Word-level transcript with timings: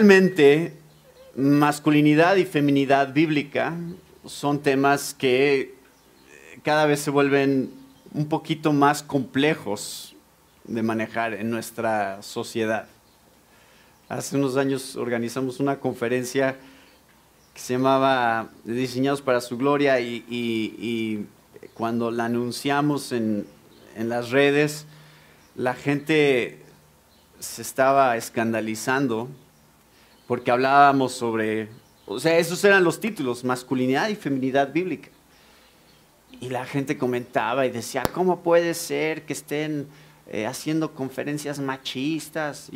realmente 0.00 0.72
masculinidad 1.36 2.36
y 2.36 2.46
feminidad 2.46 3.12
bíblica 3.12 3.76
son 4.24 4.60
temas 4.60 5.12
que 5.12 5.74
cada 6.62 6.86
vez 6.86 7.00
se 7.00 7.10
vuelven 7.10 7.70
un 8.14 8.26
poquito 8.26 8.72
más 8.72 9.02
complejos 9.02 10.16
de 10.64 10.82
manejar 10.82 11.34
en 11.34 11.50
nuestra 11.50 12.22
sociedad. 12.22 12.86
Hace 14.08 14.36
unos 14.36 14.56
años 14.56 14.96
organizamos 14.96 15.60
una 15.60 15.80
conferencia 15.80 16.56
que 17.52 17.60
se 17.60 17.74
llamaba 17.74 18.48
Diseñados 18.64 19.20
para 19.20 19.42
su 19.42 19.58
Gloria 19.58 20.00
y, 20.00 21.26
cuando 21.74 22.10
la 22.10 22.24
anunciamos 22.24 23.12
en, 23.12 23.46
en 23.96 24.08
las 24.08 24.30
redes, 24.30 24.86
la 25.56 25.74
gente 25.74 26.62
se 27.38 27.60
estaba 27.60 28.16
escandalizando 28.16 29.28
porque 30.30 30.52
hablábamos 30.52 31.10
sobre, 31.10 31.68
o 32.06 32.20
sea, 32.20 32.38
esos 32.38 32.62
eran 32.62 32.84
los 32.84 33.00
títulos, 33.00 33.42
masculinidad 33.42 34.10
y 34.10 34.14
feminidad 34.14 34.72
bíblica. 34.72 35.08
Y 36.40 36.50
la 36.50 36.64
gente 36.66 36.96
comentaba 36.96 37.66
y 37.66 37.70
decía, 37.70 38.04
¿cómo 38.14 38.38
puede 38.38 38.74
ser 38.74 39.22
que 39.26 39.32
estén 39.32 39.88
eh, 40.28 40.46
haciendo 40.46 40.94
conferencias 40.94 41.58
machistas? 41.58 42.70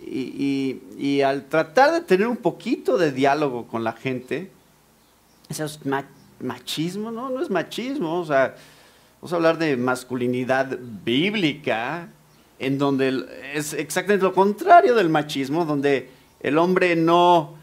Y, 0.00 1.20
al 1.22 1.48
tratar 1.48 1.94
de 1.94 2.00
tener 2.02 2.28
un 2.28 2.36
poquito 2.36 2.96
de 2.96 3.10
diálogo 3.10 3.66
con 3.66 3.82
la 3.82 3.94
gente, 3.94 4.52
eso 5.48 5.64
es 5.64 5.80
machismo, 6.38 7.10
no, 7.10 7.28
no 7.28 7.42
es 7.42 7.50
machismo, 7.50 8.20
o 8.20 8.24
sea, 8.24 8.54
vamos 9.20 9.32
a 9.32 9.34
hablar 9.34 9.58
de 9.58 9.76
masculinidad 9.76 10.78
bíblica, 10.78 12.08
en 12.60 12.78
donde 12.78 13.26
es 13.52 13.72
exactamente 13.72 14.22
lo 14.22 14.32
contrario 14.32 14.94
del 14.94 15.08
machismo, 15.08 15.64
donde 15.64 16.19
el 16.40 16.58
hombre 16.58 16.96
no 16.96 17.54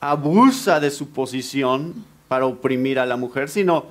abusa 0.00 0.80
de 0.80 0.90
su 0.90 1.10
posición, 1.10 2.04
para 2.28 2.46
oprimir 2.46 2.98
a 2.98 3.06
la 3.06 3.16
mujer, 3.16 3.48
sino 3.48 3.86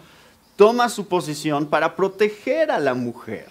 toma 0.56 0.90
su 0.90 1.08
posición 1.08 1.68
para 1.68 1.96
proteger 1.96 2.72
a 2.72 2.80
la 2.80 2.94
mujer. 2.94 3.50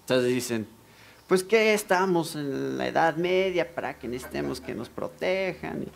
Entonces 0.00 0.28
dicen, 0.28 0.66
pues 1.26 1.44
que 1.44 1.74
estamos 1.74 2.34
en 2.34 2.76
la 2.76 2.88
Edad 2.88 3.16
Media 3.16 3.74
para 3.74 3.98
que 3.98 4.08
necesitemos 4.08 4.60
que 4.60 4.74
nos 4.74 4.88
protejan. 4.88 5.86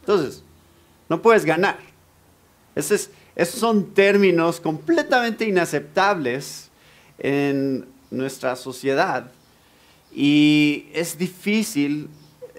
Entonces, 0.00 0.42
no 1.08 1.22
puedes 1.22 1.44
ganar. 1.44 1.78
Esos, 2.74 3.10
son 3.44 3.94
términos 3.94 4.60
completamente 4.60 5.46
inaceptables 5.46 6.70
en 7.18 7.88
nuestra 8.10 8.56
sociedad 8.56 9.30
y 10.14 10.86
es 10.92 11.18
difícil 11.18 12.08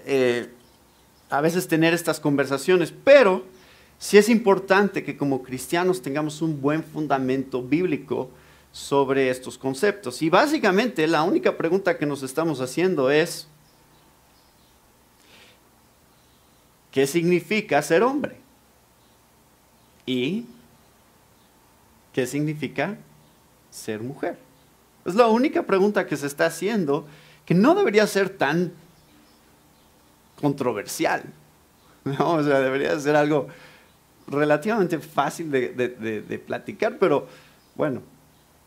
eh, 0.06 0.48
a 1.28 1.40
veces 1.40 1.68
tener 1.68 1.94
estas 1.94 2.20
conversaciones, 2.20 2.92
pero 3.04 3.44
sí 3.98 4.18
es 4.18 4.28
importante 4.28 5.04
que 5.04 5.16
como 5.16 5.42
cristianos 5.42 6.02
tengamos 6.02 6.42
un 6.42 6.60
buen 6.60 6.82
fundamento 6.82 7.62
bíblico 7.62 8.30
sobre 8.72 9.30
estos 9.30 9.58
conceptos. 9.58 10.22
Y 10.22 10.30
básicamente 10.30 11.06
la 11.06 11.22
única 11.22 11.56
pregunta 11.56 11.98
que 11.98 12.06
nos 12.06 12.22
estamos 12.22 12.60
haciendo 12.60 13.10
es, 13.10 13.48
¿qué 16.90 17.06
significa 17.06 17.80
ser 17.82 18.02
hombre? 18.02 18.36
¿Y 20.06 20.44
qué 22.12 22.26
significa 22.26 22.96
ser 23.70 24.00
mujer? 24.00 24.38
Es 25.04 25.14
la 25.14 25.28
única 25.28 25.62
pregunta 25.62 26.06
que 26.06 26.16
se 26.16 26.26
está 26.26 26.46
haciendo, 26.46 27.06
que 27.50 27.54
no 27.56 27.74
debería 27.74 28.06
ser 28.06 28.28
tan 28.28 28.70
controversial. 30.40 31.24
¿no? 32.04 32.34
O 32.34 32.44
sea, 32.44 32.60
debería 32.60 32.96
ser 33.00 33.16
algo 33.16 33.48
relativamente 34.28 35.00
fácil 35.00 35.50
de, 35.50 36.42
platicar, 36.46 36.96
pero 37.00 37.26
bueno, 37.74 38.02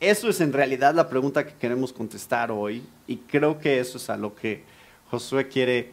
eso 0.01 0.27
es 0.27 0.41
en 0.41 0.51
realidad 0.51 0.93
la 0.93 1.07
pregunta 1.07 1.45
que 1.45 1.53
queremos 1.53 1.93
contestar 1.93 2.51
hoy 2.51 2.83
y 3.07 3.15
creo 3.19 3.57
que 3.57 3.79
eso 3.79 3.97
es 3.97 4.09
a 4.09 4.17
lo 4.17 4.35
que 4.35 4.65
Josué 5.09 5.47
quiere 5.47 5.91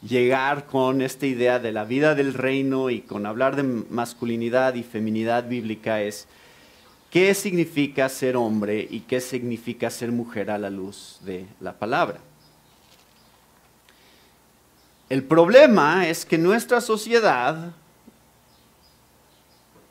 llegar 0.00 0.64
con 0.64 1.02
esta 1.02 1.26
idea 1.26 1.58
de 1.58 1.70
la 1.72 1.84
vida 1.84 2.14
del 2.14 2.32
reino 2.32 2.88
y 2.88 3.02
con 3.02 3.26
hablar 3.26 3.56
de 3.56 3.62
masculinidad 3.62 4.74
y 4.74 4.84
feminidad 4.84 5.46
bíblica 5.46 6.00
es 6.00 6.26
qué 7.12 7.34
significa 7.34 8.08
ser 8.08 8.36
hombre 8.36 8.88
y 8.90 9.00
qué 9.00 9.20
significa 9.20 9.90
ser 9.90 10.10
mujer 10.10 10.50
a 10.50 10.56
la 10.56 10.70
luz 10.70 11.18
de 11.20 11.46
la 11.60 11.78
palabra. 11.78 12.18
El 15.10 15.22
problema 15.22 16.08
es 16.08 16.24
que 16.24 16.38
nuestra 16.38 16.80
sociedad 16.80 17.74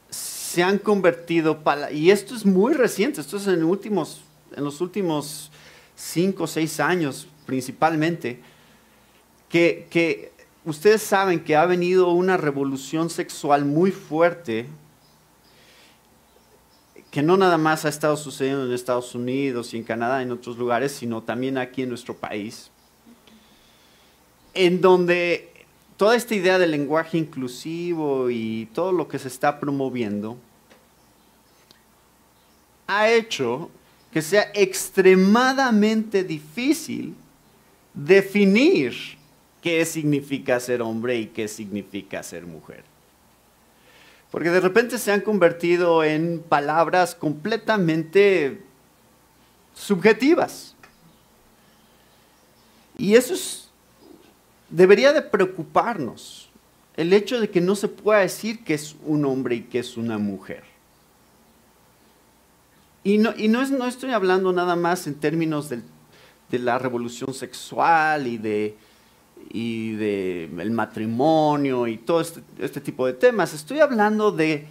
se 0.09 0.63
han 0.63 0.79
convertido, 0.79 1.61
y 1.91 2.09
esto 2.09 2.35
es 2.35 2.43
muy 2.43 2.73
reciente, 2.73 3.21
esto 3.21 3.37
es 3.37 3.45
en, 3.45 3.63
últimos, 3.63 4.23
en 4.55 4.63
los 4.63 4.81
últimos 4.81 5.51
cinco 5.95 6.45
o 6.45 6.47
seis 6.47 6.79
años 6.79 7.27
principalmente, 7.45 8.39
que, 9.47 9.85
que 9.91 10.31
ustedes 10.65 11.03
saben 11.03 11.43
que 11.43 11.55
ha 11.55 11.67
venido 11.67 12.09
una 12.09 12.35
revolución 12.35 13.11
sexual 13.11 13.63
muy 13.63 13.91
fuerte 13.91 14.65
que 17.11 17.21
no 17.21 17.37
nada 17.37 17.57
más 17.57 17.85
ha 17.85 17.89
estado 17.89 18.17
sucediendo 18.17 18.65
en 18.65 18.73
Estados 18.73 19.13
Unidos 19.13 19.73
y 19.73 19.77
en 19.77 19.83
Canadá 19.83 20.21
en 20.21 20.31
otros 20.31 20.57
lugares, 20.57 20.93
sino 20.93 21.21
también 21.21 21.57
aquí 21.57 21.83
en 21.83 21.89
nuestro 21.89 22.15
país 22.15 22.71
en 24.53 24.81
donde 24.81 25.49
toda 25.97 26.15
esta 26.15 26.35
idea 26.35 26.57
del 26.57 26.71
lenguaje 26.71 27.17
inclusivo 27.17 28.29
y 28.29 28.67
todo 28.73 28.91
lo 28.91 29.07
que 29.07 29.19
se 29.19 29.27
está 29.27 29.59
promoviendo 29.59 30.37
ha 32.87 33.09
hecho 33.09 33.69
que 34.11 34.21
sea 34.21 34.51
extremadamente 34.53 36.23
difícil 36.23 37.15
definir 37.93 38.93
qué 39.61 39.85
significa 39.85 40.59
ser 40.59 40.81
hombre 40.81 41.17
y 41.17 41.27
qué 41.27 41.47
significa 41.47 42.21
ser 42.23 42.45
mujer. 42.45 42.90
Porque 44.31 44.49
de 44.49 44.61
repente 44.61 44.97
se 44.97 45.11
han 45.11 45.21
convertido 45.21 46.03
en 46.03 46.41
palabras 46.47 47.13
completamente 47.13 48.63
subjetivas. 49.73 50.75
Y 52.97 53.15
eso 53.15 53.33
es 53.33 53.61
debería 54.71 55.13
de 55.13 55.21
preocuparnos 55.21 56.49
el 56.95 57.13
hecho 57.13 57.39
de 57.39 57.49
que 57.49 57.61
no 57.61 57.75
se 57.75 57.87
pueda 57.87 58.19
decir 58.19 58.63
que 58.63 58.73
es 58.73 58.95
un 59.05 59.25
hombre 59.25 59.55
y 59.55 59.61
que 59.63 59.79
es 59.79 59.97
una 59.97 60.17
mujer. 60.17 60.63
Y 63.03 63.17
no, 63.17 63.33
y 63.35 63.47
no, 63.47 63.61
es, 63.61 63.71
no 63.71 63.85
estoy 63.85 64.11
hablando 64.11 64.51
nada 64.51 64.75
más 64.75 65.07
en 65.07 65.15
términos 65.15 65.69
de 65.69 65.81
la 66.59 66.77
revolución 66.77 67.33
sexual 67.33 68.27
y 68.27 68.37
de, 68.37 68.77
y 69.49 69.93
de 69.93 70.49
matrimonio 70.71 71.87
y 71.87 71.97
todo 71.97 72.21
este, 72.21 72.41
este 72.59 72.81
tipo 72.81 73.05
de 73.05 73.13
temas. 73.13 73.53
Estoy 73.53 73.79
hablando 73.79 74.31
de 74.31 74.67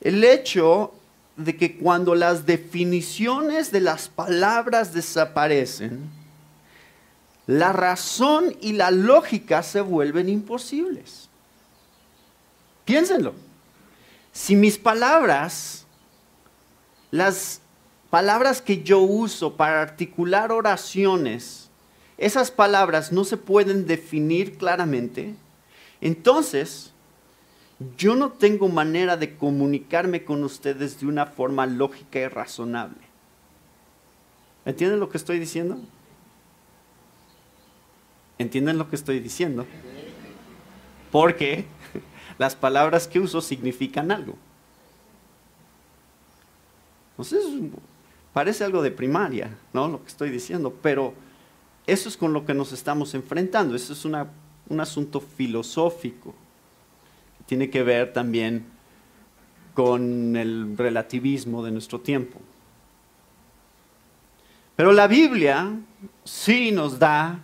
el 0.00 0.24
hecho 0.24 0.92
de 1.36 1.56
que 1.56 1.76
cuando 1.76 2.14
las 2.14 2.46
definiciones 2.46 3.70
de 3.70 3.80
las 3.80 4.08
palabras 4.08 4.92
desaparecen, 4.92 6.10
la 7.46 7.72
razón 7.72 8.54
y 8.60 8.72
la 8.72 8.90
lógica 8.90 9.62
se 9.62 9.80
vuelven 9.80 10.28
imposibles. 10.28 11.28
Piénsenlo. 12.84 13.34
Si 14.32 14.54
mis 14.54 14.78
palabras, 14.78 15.86
las 17.10 17.60
palabras 18.10 18.60
que 18.60 18.82
yo 18.82 19.00
uso 19.00 19.56
para 19.56 19.80
articular 19.80 20.52
oraciones, 20.52 21.67
esas 22.18 22.50
palabras 22.50 23.12
no 23.12 23.24
se 23.24 23.36
pueden 23.36 23.86
definir 23.86 24.58
claramente, 24.58 25.36
entonces 26.00 26.92
yo 27.96 28.16
no 28.16 28.32
tengo 28.32 28.68
manera 28.68 29.16
de 29.16 29.36
comunicarme 29.36 30.24
con 30.24 30.42
ustedes 30.42 30.98
de 31.00 31.06
una 31.06 31.26
forma 31.26 31.64
lógica 31.66 32.18
y 32.18 32.26
razonable. 32.26 32.98
¿Entienden 34.64 34.98
lo 34.98 35.08
que 35.08 35.16
estoy 35.16 35.38
diciendo? 35.38 35.78
¿Entienden 38.36 38.78
lo 38.78 38.90
que 38.90 38.96
estoy 38.96 39.20
diciendo? 39.20 39.64
Porque 41.12 41.66
las 42.38 42.56
palabras 42.56 43.06
que 43.06 43.20
uso 43.20 43.40
significan 43.40 44.10
algo. 44.10 44.36
Entonces, 47.12 47.44
parece 48.32 48.64
algo 48.64 48.82
de 48.82 48.90
primaria, 48.90 49.56
¿no? 49.72 49.88
Lo 49.88 50.02
que 50.02 50.08
estoy 50.08 50.30
diciendo, 50.30 50.76
pero 50.82 51.14
eso 51.88 52.10
es 52.10 52.18
con 52.18 52.34
lo 52.34 52.44
que 52.44 52.52
nos 52.52 52.72
estamos 52.72 53.14
enfrentando. 53.14 53.74
Eso 53.74 53.94
es 53.94 54.04
un 54.04 54.80
asunto 54.80 55.20
filosófico. 55.20 56.34
tiene 57.46 57.70
que 57.70 57.82
ver 57.82 58.12
también 58.12 58.66
con 59.72 60.36
el 60.36 60.76
relativismo 60.76 61.64
de 61.64 61.70
nuestro 61.70 61.98
tiempo. 61.98 62.38
Pero 64.76 64.92
la 64.92 65.06
Biblia 65.06 65.74
sí 66.24 66.72
nos 66.72 66.98
da 66.98 67.40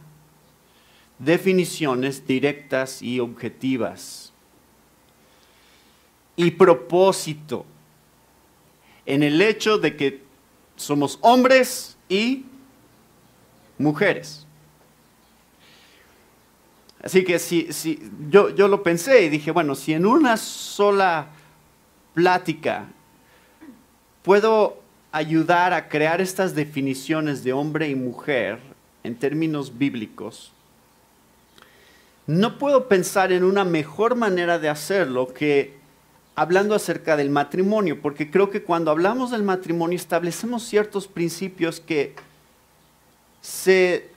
definiciones 1.19 2.27
directas 2.27 3.01
y 3.01 3.21
objetivas 3.21 4.33
y 6.37 6.51
propósito 6.51 7.65
en 9.07 9.23
el 9.23 9.41
hecho 9.41 9.79
de 9.79 9.97
que 9.97 10.23
somos 10.77 11.19
hombres 11.23 11.97
y 12.11 12.45
mujeres. 13.85 14.45
Así 17.03 17.23
que 17.23 17.39
si, 17.39 17.73
si 17.73 18.01
yo, 18.31 18.49
yo 18.49 18.67
lo 18.67 18.83
pensé 18.83 19.25
y 19.25 19.29
dije, 19.29 19.51
bueno, 19.51 19.75
si 19.75 19.93
en 19.93 20.07
una 20.07 20.37
sola 20.39 21.27
plática 22.15 22.87
puedo 24.23 24.79
ayudar 25.13 25.75
a 25.75 25.89
crear 25.89 26.21
estas 26.21 26.55
definiciones 26.55 27.45
de 27.45 27.53
hombre 27.53 27.89
y 27.91 27.95
mujer 27.95 28.59
en 29.05 29.15
términos 29.17 29.77
bíblicos, 29.77 30.51
no 32.27 32.59
puedo 32.59 32.89
pensar 32.89 33.33
en 33.33 33.45
una 33.45 33.65
mejor 33.65 34.15
manera 34.15 34.59
de 34.59 34.71
hacerlo 34.71 35.35
que 35.35 35.75
hablando 36.37 36.75
acerca 36.75 37.17
del 37.17 37.29
matrimonio, 37.29 38.01
porque 38.01 38.31
creo 38.31 38.51
que 38.51 38.63
cuando 38.63 38.91
hablamos 38.91 39.31
del 39.31 39.43
matrimonio 39.43 39.97
establecemos 39.97 40.65
ciertos 40.65 41.07
principios 41.07 41.81
que 41.81 42.15
se 43.45 44.09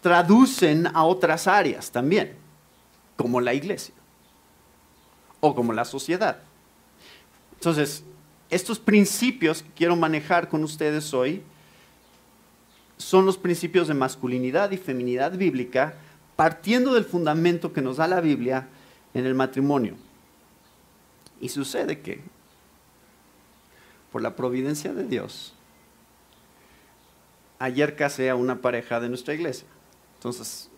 traducen 0.00 0.88
a 0.88 1.04
otras 1.04 1.46
áreas 1.46 1.92
también, 1.92 2.34
como 3.16 3.40
la 3.40 3.54
iglesia 3.54 3.94
o 5.38 5.54
como 5.54 5.72
la 5.72 5.84
sociedad. 5.84 6.38
Entonces, 7.54 8.02
estos 8.50 8.80
principios 8.80 9.62
que 9.62 9.70
quiero 9.70 9.94
manejar 9.94 10.48
con 10.48 10.64
ustedes 10.64 11.14
hoy 11.14 11.44
son 12.96 13.24
los 13.24 13.38
principios 13.38 13.86
de 13.86 13.94
masculinidad 13.94 14.72
y 14.72 14.78
feminidad 14.78 15.30
bíblica, 15.36 15.94
partiendo 16.34 16.94
del 16.94 17.04
fundamento 17.04 17.72
que 17.72 17.82
nos 17.82 17.98
da 17.98 18.08
la 18.08 18.20
Biblia 18.20 18.66
en 19.14 19.26
el 19.26 19.36
matrimonio. 19.36 19.94
Y 21.40 21.50
sucede 21.50 22.00
que, 22.00 22.20
por 24.10 24.22
la 24.22 24.34
providencia 24.34 24.92
de 24.92 25.04
Dios, 25.04 25.54
ayer 27.58 27.96
casé 27.96 28.30
a 28.30 28.36
una 28.36 28.60
pareja 28.60 29.00
de 29.00 29.08
nuestra 29.08 29.34
iglesia. 29.34 29.66
Entonces, 30.16 30.70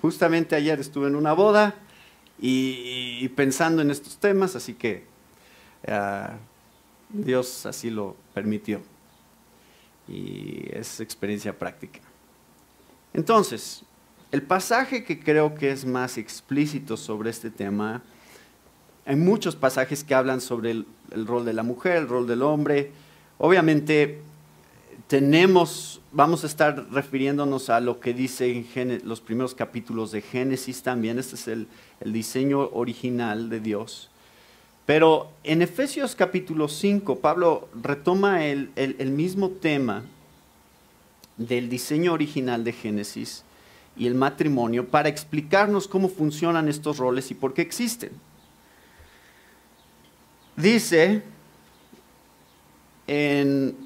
justamente 0.00 0.54
ayer 0.54 0.78
estuve 0.80 1.08
en 1.08 1.16
una 1.16 1.32
boda 1.32 1.74
y, 2.38 3.28
pensando 3.30 3.82
en 3.82 3.90
estos 3.90 4.18
temas, 4.18 4.56
así 4.56 4.74
que 4.74 5.04
ah, 5.88 6.36
Dios 7.08 7.66
así 7.66 7.90
lo 7.90 8.16
permitió. 8.34 8.80
Y 10.08 10.68
es 10.72 11.00
experiencia 11.00 11.58
práctica. 11.58 12.00
Entonces, 13.12 13.82
el 14.30 14.42
pasaje 14.42 15.04
que 15.04 15.18
creo 15.18 15.54
que 15.54 15.70
es 15.70 15.84
más 15.84 16.18
explícito 16.18 16.96
sobre 16.96 17.30
este 17.30 17.50
tema, 17.50 18.02
hay 19.04 19.16
muchos 19.16 19.56
pasajes 19.56 20.04
que 20.04 20.14
hablan 20.14 20.40
sobre 20.40 20.70
el 20.70 21.26
rol 21.26 21.44
de 21.44 21.52
la 21.52 21.62
mujer, 21.62 21.96
el 21.96 22.08
rol 22.08 22.26
del 22.26 22.42
hombre. 22.42 22.92
Obviamente 23.38 24.20
tenemos, 25.06 26.00
vamos 26.12 26.42
a 26.42 26.46
estar 26.46 26.90
refiriéndonos 26.90 27.70
a 27.70 27.80
lo 27.80 28.00
que 28.00 28.12
dice 28.12 28.66
en 28.74 29.00
los 29.04 29.20
primeros 29.20 29.54
capítulos 29.54 30.10
de 30.10 30.20
Génesis 30.20 30.82
también, 30.82 31.18
este 31.18 31.36
es 31.36 31.48
el, 31.48 31.68
diseño 32.04 32.68
original 32.72 33.48
de 33.48 33.60
Dios. 33.60 34.10
Pero 34.84 35.30
en 35.44 35.62
Efesios 35.62 36.14
capítulo 36.14 36.68
5, 36.68 37.18
Pablo 37.20 37.68
retoma 37.74 38.44
el, 38.44 38.70
el 38.76 39.10
mismo 39.10 39.50
tema 39.50 40.04
del 41.36 41.68
diseño 41.68 42.12
original 42.12 42.64
de 42.64 42.72
Génesis 42.72 43.44
y 43.96 44.06
el 44.06 44.14
matrimonio 44.14 44.86
para 44.88 45.08
explicarnos 45.08 45.88
cómo 45.88 46.08
funcionan 46.08 46.68
estos 46.68 46.98
roles 46.98 47.30
y 47.30 47.34
por 47.34 47.54
qué 47.54 47.62
existen. 47.62 48.12
Dice 50.56 51.22
en 53.06 53.85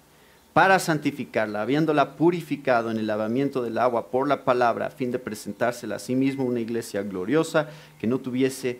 para 0.53 0.79
santificarla, 0.79 1.61
habiéndola 1.61 2.15
purificado 2.17 2.91
en 2.91 2.97
el 2.97 3.07
lavamiento 3.07 3.63
del 3.63 3.77
agua 3.77 4.11
por 4.11 4.27
la 4.27 4.43
palabra, 4.43 4.87
a 4.87 4.91
fin 4.91 5.11
de 5.11 5.19
presentársela 5.19 5.95
a 5.95 5.99
sí 5.99 6.13
mismo 6.13 6.43
una 6.43 6.59
iglesia 6.59 7.03
gloriosa, 7.03 7.69
que 7.99 8.07
no 8.07 8.19
tuviese 8.19 8.79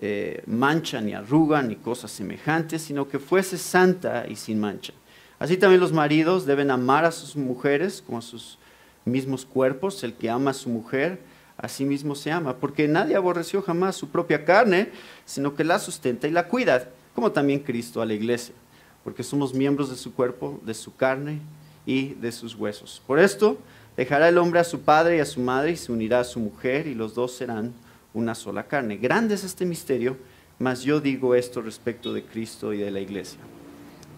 eh, 0.00 0.42
mancha 0.46 1.00
ni 1.00 1.14
arruga 1.14 1.62
ni 1.62 1.76
cosas 1.76 2.10
semejantes, 2.10 2.82
sino 2.82 3.08
que 3.08 3.18
fuese 3.18 3.56
santa 3.56 4.26
y 4.28 4.36
sin 4.36 4.60
mancha. 4.60 4.92
Así 5.38 5.56
también 5.56 5.80
los 5.80 5.92
maridos 5.92 6.44
deben 6.44 6.70
amar 6.70 7.06
a 7.06 7.12
sus 7.12 7.34
mujeres 7.34 8.02
como 8.04 8.18
a 8.18 8.22
sus 8.22 8.58
mismos 9.06 9.46
cuerpos. 9.46 10.04
El 10.04 10.12
que 10.12 10.28
ama 10.28 10.50
a 10.50 10.54
su 10.54 10.68
mujer, 10.68 11.18
a 11.56 11.66
sí 11.68 11.86
mismo 11.86 12.14
se 12.14 12.30
ama, 12.30 12.56
porque 12.56 12.86
nadie 12.88 13.16
aborreció 13.16 13.62
jamás 13.62 13.96
su 13.96 14.10
propia 14.10 14.44
carne, 14.44 14.90
sino 15.24 15.54
que 15.54 15.64
la 15.64 15.78
sustenta 15.78 16.28
y 16.28 16.30
la 16.30 16.46
cuida, 16.46 16.90
como 17.14 17.32
también 17.32 17.60
Cristo 17.60 18.02
a 18.02 18.06
la 18.06 18.12
iglesia 18.12 18.54
porque 19.04 19.22
somos 19.22 19.54
miembros 19.54 19.90
de 19.90 19.96
su 19.96 20.12
cuerpo, 20.14 20.60
de 20.64 20.74
su 20.74 20.94
carne 20.94 21.40
y 21.86 22.14
de 22.14 22.32
sus 22.32 22.54
huesos. 22.54 23.02
Por 23.06 23.18
esto, 23.18 23.58
dejará 23.96 24.28
el 24.28 24.38
hombre 24.38 24.60
a 24.60 24.64
su 24.64 24.80
padre 24.80 25.16
y 25.16 25.20
a 25.20 25.26
su 25.26 25.40
madre 25.40 25.72
y 25.72 25.76
se 25.76 25.92
unirá 25.92 26.20
a 26.20 26.24
su 26.24 26.40
mujer 26.40 26.86
y 26.86 26.94
los 26.94 27.14
dos 27.14 27.32
serán 27.32 27.72
una 28.12 28.34
sola 28.34 28.64
carne. 28.64 28.96
Grande 28.96 29.34
es 29.34 29.44
este 29.44 29.64
misterio, 29.64 30.16
mas 30.58 30.82
yo 30.82 31.00
digo 31.00 31.34
esto 31.34 31.62
respecto 31.62 32.12
de 32.12 32.24
Cristo 32.24 32.72
y 32.72 32.78
de 32.78 32.90
la 32.90 33.00
iglesia. 33.00 33.40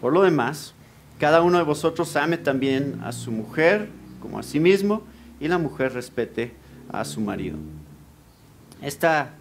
Por 0.01 0.13
lo 0.13 0.23
demás, 0.23 0.73
cada 1.19 1.41
uno 1.41 1.57
de 1.57 1.63
vosotros 1.63 2.15
ame 2.15 2.37
también 2.37 2.99
a 3.03 3.11
su 3.11 3.31
mujer 3.31 3.87
como 4.21 4.39
a 4.39 4.43
sí 4.43 4.59
mismo 4.59 5.03
y 5.39 5.47
la 5.47 5.57
mujer 5.57 5.93
respete 5.93 6.51
a 6.91 7.05
su 7.05 7.21
marido. 7.21 7.57
Esta 8.81 9.33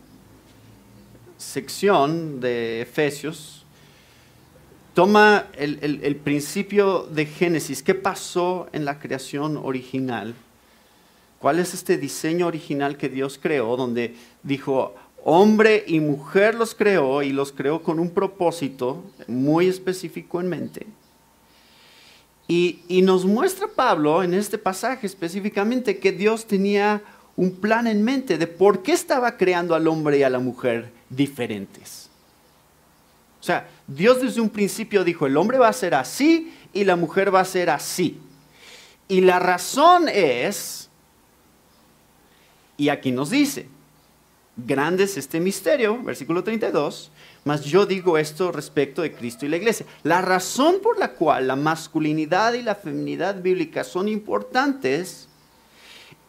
sección 1.37 2.41
de 2.41 2.83
Efesios 2.83 3.62
toma 4.95 5.47
el, 5.55 6.17
principio 6.17 7.07
de 7.11 7.27
Génesis, 7.27 7.83
qué 7.83 7.95
pasó 7.95 8.69
en 8.73 8.85
la 8.85 8.99
creación 8.99 9.57
original, 9.57 10.35
cuál 11.39 11.59
es 11.59 11.75
este 11.75 11.97
diseño 11.97 12.47
original 12.47 12.97
que 12.97 13.09
Dios 13.09 13.39
creó, 13.41 13.77
donde 13.77 14.15
dijo, 14.43 14.95
hombre 15.25 15.85
y 15.87 16.01
mujer 16.01 16.55
los 16.55 16.75
creó 16.75 17.23
y 17.23 17.33
los 17.33 17.53
creó 17.53 17.83
con 17.83 17.99
un 17.99 18.11
propósito 18.11 19.03
muy 19.27 19.67
específico 19.67 20.41
en 20.41 20.49
mente. 20.49 20.87
Y, 22.49 22.81
y 22.89 23.03
nos 23.03 23.25
muestra 23.25 23.69
Pablo 23.69 24.23
en 24.23 24.35
este 24.35 24.59
pasaje 24.59 25.07
específicamente 25.07 25.99
que 25.99 26.13
Dios 26.13 26.45
tenía 26.47 27.03
un 27.35 27.53
plan 27.53 27.87
en 27.87 28.03
mente 28.03 28.37
de 28.37 28.47
por 28.47 28.83
qué 28.83 28.93
estaba 28.93 29.39
creando 29.39 29.75
al 29.75 29.89
hombre 29.89 30.19
y 30.19 30.23
a 30.23 30.29
la 30.29 30.39
mujer 30.39 30.93
diferentes. 31.09 32.12
O 33.43 33.45
sea, 33.45 33.69
Dios 33.89 34.23
desde 34.23 34.41
un 34.41 34.51
principio 34.51 35.03
dijo, 35.03 35.27
el 35.27 35.37
hombre 35.37 35.59
va 35.59 35.67
a 35.67 35.73
ser 35.73 35.97
así 35.97 36.55
y 36.73 36.85
la 36.85 36.95
mujer 36.95 37.35
va 37.35 37.41
a 37.41 37.45
ser 37.45 37.71
así. 37.71 38.21
Y 39.09 39.21
la 39.21 39.41
razón 39.41 40.09
es, 40.09 40.89
y 42.77 42.89
aquí 42.89 43.11
nos 43.11 43.31
dice, 43.31 43.67
grande 44.57 45.03
es 45.03 45.17
este 45.17 45.41
misterio, 45.41 46.01
versículo 46.05 46.45
32, 46.45 47.11
mas 47.43 47.65
yo 47.65 47.85
digo 47.85 48.17
esto 48.17 48.53
respecto 48.53 49.03
de 49.03 49.13
Cristo 49.13 49.45
y 49.45 49.49
la 49.49 49.57
iglesia. 49.57 49.87
La 50.05 50.23
razón 50.23 50.77
por 50.81 50.97
la 51.01 51.11
cual 51.15 51.49
la 51.49 51.57
masculinidad 51.57 52.53
y 52.53 52.63
la 52.63 52.77
feminidad 52.77 53.43
bíblica 53.43 53.83
son 53.83 54.07
importantes 54.07 55.29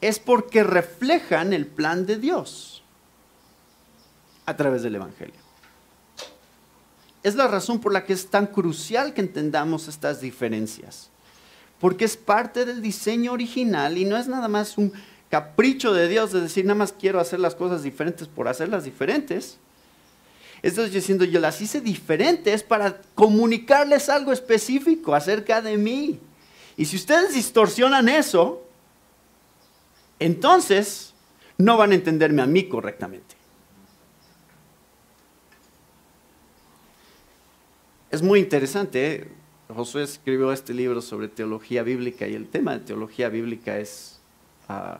es 0.01 0.17
porque 0.17 0.63
reflejan 0.63 1.53
el 1.53 1.67
plan 1.67 2.07
de 2.07 2.17
Dios 2.17 2.83
a 4.47 4.57
través 4.57 4.81
del 4.81 4.95
Evangelio 4.95 5.42
es 7.23 7.35
la 7.35 7.47
razón 7.47 7.79
por 7.79 7.93
la 7.93 8.05
que 8.05 8.13
es 8.13 8.27
tan 8.27 8.47
crucial 8.47 9.13
que 9.13 9.21
entendamos 9.21 9.87
estas 9.87 10.19
diferencias. 10.19 11.09
Porque 11.79 12.05
es 12.05 12.17
parte 12.17 12.65
del 12.65 12.81
diseño 12.81 13.31
original 13.31 13.97
y 13.97 14.05
no 14.05 14.17
es 14.17 14.27
nada 14.27 14.47
más 14.47 14.77
un 14.77 14.93
capricho 15.29 15.93
de 15.93 16.07
Dios 16.07 16.31
de 16.31 16.41
decir, 16.41 16.65
nada 16.65 16.77
más 16.77 16.93
quiero 16.93 17.19
hacer 17.19 17.39
las 17.39 17.55
cosas 17.55 17.81
diferentes 17.81 18.27
por 18.27 18.47
hacerlas 18.47 18.83
diferentes. 18.83 19.57
Estoy 20.61 20.89
diciendo, 20.89 21.25
yo 21.25 21.39
las 21.39 21.59
hice 21.59 21.81
diferentes 21.81 22.63
para 22.63 23.01
comunicarles 23.15 24.09
algo 24.09 24.31
específico 24.31 25.15
acerca 25.15 25.61
de 25.61 25.77
mí. 25.77 26.19
Y 26.77 26.85
si 26.85 26.95
ustedes 26.95 27.33
distorsionan 27.33 28.09
eso, 28.09 28.65
entonces 30.19 31.13
no 31.57 31.77
van 31.77 31.91
a 31.91 31.95
entenderme 31.95 32.41
a 32.41 32.45
mí 32.45 32.67
correctamente. 32.69 33.42
Es 38.13 38.21
muy 38.21 38.41
interesante, 38.41 39.15
¿eh? 39.15 39.27
Josué 39.73 40.03
escribió 40.03 40.53
este 40.53 40.71
libro 40.75 41.01
sobre 41.01 41.29
teología 41.29 41.81
bíblica 41.81 42.27
y 42.27 42.35
el 42.35 42.47
tema 42.47 42.73
de 42.73 42.81
teología 42.81 43.27
bíblica 43.27 43.79
es 43.79 44.19
ah, 44.69 44.99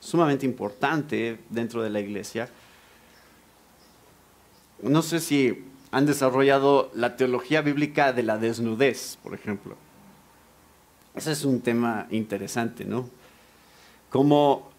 sumamente 0.00 0.44
importante 0.44 1.38
dentro 1.48 1.80
de 1.80 1.90
la 1.90 2.00
iglesia. 2.00 2.48
No 4.82 5.00
sé 5.02 5.20
si 5.20 5.64
han 5.92 6.06
desarrollado 6.06 6.90
la 6.92 7.16
teología 7.16 7.60
bíblica 7.60 8.12
de 8.12 8.24
la 8.24 8.36
desnudez, 8.36 9.16
por 9.22 9.32
ejemplo. 9.32 9.76
Ese 11.14 11.30
es 11.30 11.44
un 11.44 11.60
tema 11.60 12.08
interesante, 12.10 12.84
¿no? 12.84 13.08
Cómo 14.10 14.72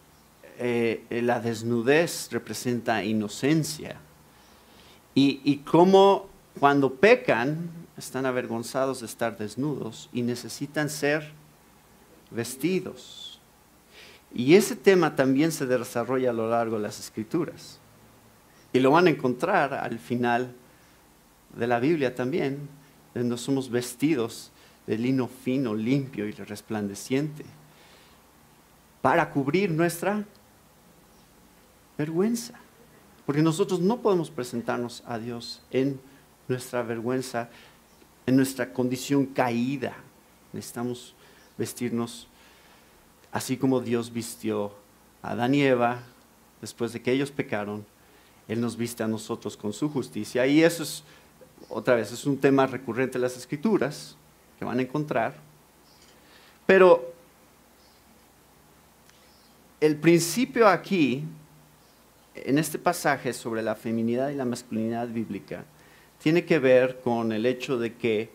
eh, 0.58 1.06
la 1.10 1.40
desnudez 1.40 2.28
representa 2.34 3.02
inocencia 3.02 3.96
y 5.16 5.58
cómo 5.60 6.29
cuando 6.58 6.96
pecan 6.96 7.70
están 7.98 8.26
avergonzados 8.26 9.02
de 9.02 9.06
estar 9.06 9.38
desnudos 9.38 10.10
y 10.14 10.22
necesitan 10.22 10.90
ser 10.90 11.32
vestidos. 12.32 13.40
Y 14.34 14.56
ese 14.56 14.76
tema 14.76 15.16
también 15.16 15.52
se 15.52 15.66
desarrolla 15.66 16.30
a 16.30 16.34
lo 16.34 16.50
largo 16.50 16.78
de 16.78 16.84
las 16.84 17.00
escrituras. 17.00 17.80
Y 18.72 18.80
lo 18.80 18.92
van 18.92 19.08
a 19.08 19.10
encontrar 19.10 19.74
al 19.74 20.00
final 20.00 20.54
de 21.56 21.68
la 21.68 21.80
Biblia 21.80 22.16
también, 22.16 22.70
donde 23.14 23.38
somos 23.38 23.70
vestidos 23.70 24.52
de 24.86 24.98
lino 24.98 25.28
fino, 25.28 25.74
limpio 25.74 26.28
y 26.28 26.32
resplandeciente, 26.32 27.44
para 29.02 29.30
cubrir 29.32 29.72
nuestra 29.72 30.24
vergüenza. 31.98 32.54
Porque 33.26 33.42
nosotros 33.42 33.80
no 33.80 34.02
podemos 34.02 34.30
presentarnos 34.30 35.04
a 35.06 35.18
Dios 35.18 35.62
en 35.72 36.00
nuestra 36.50 36.84
vergüenza, 36.84 37.50
en 38.26 38.36
nuestra 38.36 38.74
condición 38.74 39.26
caída. 39.26 39.96
Necesitamos 40.52 41.16
vestirnos 41.58 42.28
así 43.32 43.58
como 43.58 43.80
Dios 43.80 44.12
vistió 44.12 44.74
a 45.22 45.32
Adán 45.32 45.54
y 45.56 45.62
Eva 45.62 46.00
después 46.62 46.94
de 46.94 47.02
que 47.02 47.12
ellos 47.12 47.32
pecaron. 47.32 47.86
Él 48.48 48.60
nos 48.60 48.76
viste 48.76 49.04
a 49.04 49.08
nosotros 49.08 49.56
con 49.56 49.74
su 49.74 49.90
justicia. 49.90 50.46
Y 50.48 50.64
eso 50.64 50.84
es, 50.84 51.04
otra 51.70 51.96
vez, 51.96 52.12
es 52.12 52.26
un 52.26 52.38
tema 52.38 52.66
recurrente 52.66 53.18
en 53.18 53.22
las 53.22 53.38
escrituras 53.38 54.16
que 54.58 54.66
van 54.66 54.80
a 54.80 54.82
encontrar. 54.82 55.36
Pero 56.66 57.14
el 59.80 59.96
principio 59.96 60.68
aquí, 60.68 61.24
en 62.36 62.58
este 62.58 62.80
pasaje 62.80 63.34
sobre 63.34 63.62
la 63.62 63.76
feminidad 63.76 64.30
y 64.30 64.36
la 64.36 64.46
masculinidad 64.46 65.08
bíblica, 65.08 65.64
tiene 66.22 66.46
que 66.46 66.60
ver 66.60 67.00
con 67.02 67.32
el 67.32 67.46
hecho 67.46 67.78
de 67.78 67.96
que 67.96 68.30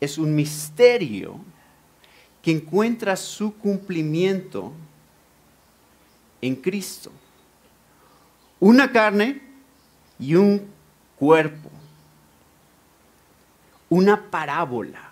es 0.00 0.16
un 0.16 0.34
misterio 0.34 1.38
que 2.42 2.52
encuentra 2.52 3.16
su 3.16 3.54
cumplimiento 3.54 4.72
en 6.40 6.56
Cristo. 6.56 7.12
Una 8.58 8.90
carne 8.90 9.42
y 10.18 10.34
un 10.34 10.66
cuerpo. 11.16 11.70
Una 13.88 14.30
parábola. 14.30 15.10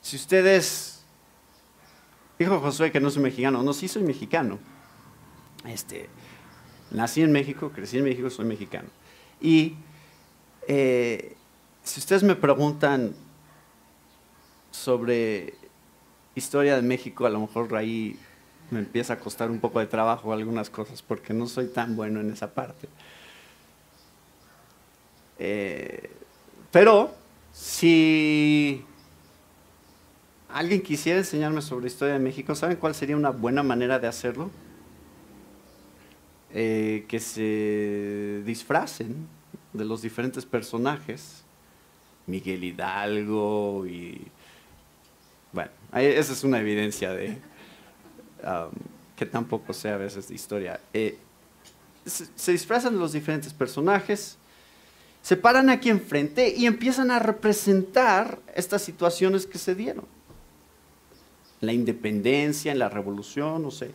Si 0.00 0.16
ustedes, 0.16 1.04
dijo 2.38 2.60
Josué 2.60 2.90
que 2.90 3.00
no 3.00 3.10
soy 3.10 3.22
mexicano, 3.22 3.62
no, 3.62 3.72
sí 3.72 3.88
soy 3.88 4.02
mexicano. 4.02 4.58
Este, 5.64 6.08
nací 6.90 7.22
en 7.22 7.32
México, 7.32 7.70
crecí 7.70 7.98
en 7.98 8.04
México, 8.04 8.30
soy 8.30 8.46
mexicano. 8.46 8.88
Y 9.40 9.74
eh, 10.68 11.36
si 11.82 12.00
ustedes 12.00 12.22
me 12.22 12.34
preguntan 12.34 13.14
sobre 14.70 15.54
historia 16.34 16.76
de 16.76 16.82
México, 16.82 17.26
a 17.26 17.30
lo 17.30 17.40
mejor 17.40 17.74
ahí 17.74 18.18
me 18.70 18.80
empieza 18.80 19.14
a 19.14 19.18
costar 19.18 19.50
un 19.50 19.60
poco 19.60 19.78
de 19.80 19.86
trabajo 19.86 20.32
algunas 20.32 20.70
cosas 20.70 21.02
porque 21.02 21.32
no 21.32 21.46
soy 21.46 21.68
tan 21.68 21.96
bueno 21.96 22.20
en 22.20 22.30
esa 22.30 22.52
parte. 22.52 22.88
Eh, 25.38 26.10
pero 26.72 27.14
si 27.52 28.84
alguien 30.48 30.82
quisiera 30.82 31.18
enseñarme 31.18 31.62
sobre 31.62 31.86
historia 31.86 32.14
de 32.14 32.20
México, 32.20 32.54
¿saben 32.54 32.76
cuál 32.76 32.94
sería 32.94 33.16
una 33.16 33.30
buena 33.30 33.62
manera 33.62 33.98
de 33.98 34.08
hacerlo? 34.08 34.50
Eh, 36.58 37.04
que 37.06 37.20
se 37.20 38.42
disfracen 38.46 39.28
de 39.74 39.84
los 39.84 40.00
diferentes 40.00 40.46
personajes, 40.46 41.42
Miguel 42.26 42.64
Hidalgo 42.64 43.86
y... 43.86 44.26
Bueno, 45.52 45.70
esa 45.92 46.32
es 46.32 46.44
una 46.44 46.58
evidencia 46.58 47.12
de 47.12 47.36
um, 48.42 48.72
que 49.16 49.26
tampoco 49.26 49.74
sé 49.74 49.90
a 49.90 49.98
veces 49.98 50.28
de 50.28 50.34
historia. 50.34 50.80
Eh, 50.94 51.18
se 52.06 52.52
disfrazan 52.52 52.94
de 52.94 53.00
los 53.00 53.12
diferentes 53.12 53.52
personajes, 53.52 54.38
se 55.20 55.36
paran 55.36 55.68
aquí 55.68 55.90
enfrente 55.90 56.54
y 56.56 56.64
empiezan 56.64 57.10
a 57.10 57.18
representar 57.18 58.38
estas 58.54 58.80
situaciones 58.80 59.46
que 59.46 59.58
se 59.58 59.74
dieron. 59.74 60.06
La 61.60 61.74
independencia, 61.74 62.72
en 62.72 62.78
la 62.78 62.88
revolución, 62.88 63.62
no 63.62 63.70
sé, 63.70 63.90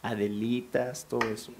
Adelitas, 0.00 1.04
todo 1.06 1.28
eso. 1.28 1.52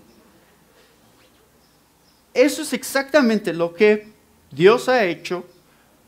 Eso 2.34 2.62
es 2.62 2.72
exactamente 2.72 3.52
lo 3.52 3.74
que 3.74 4.08
Dios 4.50 4.88
ha 4.88 5.04
hecho 5.04 5.44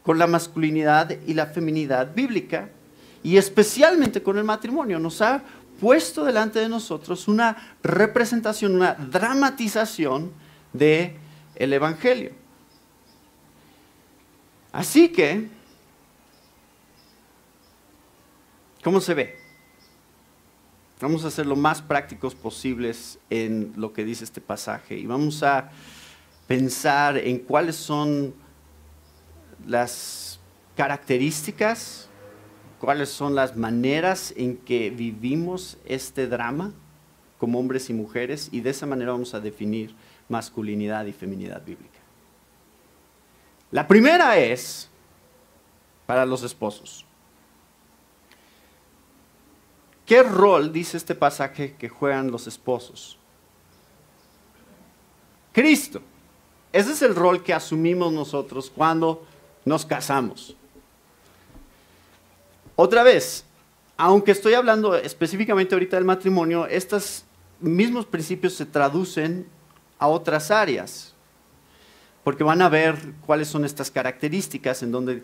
con 0.03 0.19
la 0.19 0.27
masculinidad 0.27 1.11
y 1.27 1.35
la 1.35 1.47
feminidad 1.47 2.15
bíblica 2.15 2.69
y 3.23 3.37
especialmente 3.37 4.23
con 4.23 4.39
el 4.39 4.45
matrimonio. 4.45 4.99
Nos 4.99 5.23
ha 5.23 5.43
puesto 5.81 6.25
delante 6.25 6.59
de 6.59 6.69
nosotros 6.69 7.29
una 7.29 7.77
representación, 7.83 8.75
una 8.75 8.95
dramatización 8.95 10.33
del 10.73 11.17
el 11.57 11.73
Evangelio. 11.73 12.33
Así 14.73 15.09
que, 15.09 15.49
¿cómo 18.83 19.01
se 19.01 19.15
ve? 19.15 19.39
Vamos 21.01 21.25
a 21.25 21.31
ser 21.31 21.47
lo 21.47 21.57
más 21.57 21.83
prácticos 21.83 22.35
posibles 22.35 23.19
en 23.29 23.73
lo 23.77 23.93
que 23.93 24.05
dice 24.05 24.25
este 24.25 24.41
pasaje 24.41 24.97
y 24.97 25.07
vamos 25.07 25.43
a 25.43 25.71
pensar 26.47 27.17
en 27.19 27.39
cuáles 27.39 27.77
son 27.77 28.35
las 29.67 30.41
características, 30.77 32.09
cuáles 32.81 33.09
son 33.11 33.35
las 33.35 33.57
maneras 33.57 34.35
en 34.37 34.57
que 34.57 34.91
vivimos 34.91 35.79
este 35.85 36.27
drama 36.27 36.73
como 37.39 37.59
hombres 37.59 37.91
y 37.91 37.93
mujeres 37.93 38.49
y 38.53 38.61
de 38.61 38.71
esa 38.71 38.87
manera 38.87 39.13
vamos 39.13 39.35
a 39.35 39.41
definir 39.41 39.95
masculinidad 40.29 41.07
y 41.07 41.13
feminidad 41.13 41.65
bíblica. 41.65 41.99
La 43.71 43.89
primera 43.89 44.37
es 44.39 44.91
para 46.07 46.27
los 46.27 46.43
esposos. 46.43 47.07
¿Qué 50.05 50.23
rol 50.23 50.73
dice 50.73 50.97
este 50.97 51.15
pasaje 51.15 51.75
que 51.75 51.89
juegan 51.89 52.31
los 52.31 52.47
esposos? 52.47 53.19
Cristo. 55.53 56.03
Ese 56.73 56.93
es 56.93 57.03
el 57.03 57.15
rol 57.15 57.43
que 57.43 57.53
asumimos 57.53 58.13
nosotros 58.13 58.73
cuando 58.75 59.25
nos 59.65 59.85
casamos. 59.85 60.57
Otra 62.77 63.03
vez, 63.03 63.45
aunque 63.97 64.33
estoy 64.33 64.55
hablando 64.55 64.97
específicamente 64.97 65.75
ahorita 65.75 65.97
del 65.97 66.05
matrimonio, 66.05 66.67
estos 66.67 67.25
mismos 67.61 68.07
principios 68.07 68.55
se 68.55 68.67
traducen 68.67 69.47
a 69.99 70.09
otras 70.09 70.51
áreas, 70.51 71.15
porque 72.25 72.43
van 72.43 72.63
a 72.63 72.69
ver 72.69 72.97
cuáles 73.27 73.49
son 73.49 73.65
estas 73.65 73.91
características 73.91 74.83
en 74.83 74.91
donde 74.91 75.23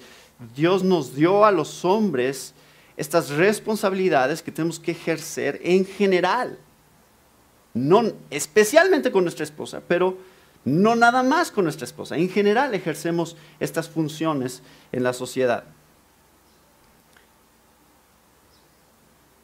Dios 0.54 0.84
nos 0.84 1.14
dio 1.14 1.44
a 1.44 1.50
los 1.50 1.84
hombres 1.84 2.54
estas 2.96 3.30
responsabilidades 3.30 4.42
que 4.42 4.52
tenemos 4.52 4.78
que 4.78 4.92
ejercer 4.92 5.60
en 5.64 5.86
general, 5.86 6.58
no 7.72 8.12
especialmente 8.30 9.10
con 9.10 9.24
nuestra 9.24 9.44
esposa, 9.44 9.80
pero 9.86 10.18
no 10.68 10.96
nada 10.96 11.22
más 11.22 11.50
con 11.50 11.64
nuestra 11.64 11.84
esposa. 11.84 12.16
En 12.16 12.28
general 12.28 12.74
ejercemos 12.74 13.36
estas 13.60 13.88
funciones 13.88 14.62
en 14.92 15.02
la 15.02 15.12
sociedad. 15.12 15.64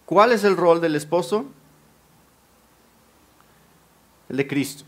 ¿Cuál 0.06 0.32
es 0.32 0.44
el 0.44 0.56
rol 0.56 0.80
del 0.80 0.96
esposo? 0.96 1.46
El 4.28 4.36
de 4.36 4.46
Cristo. 4.46 4.84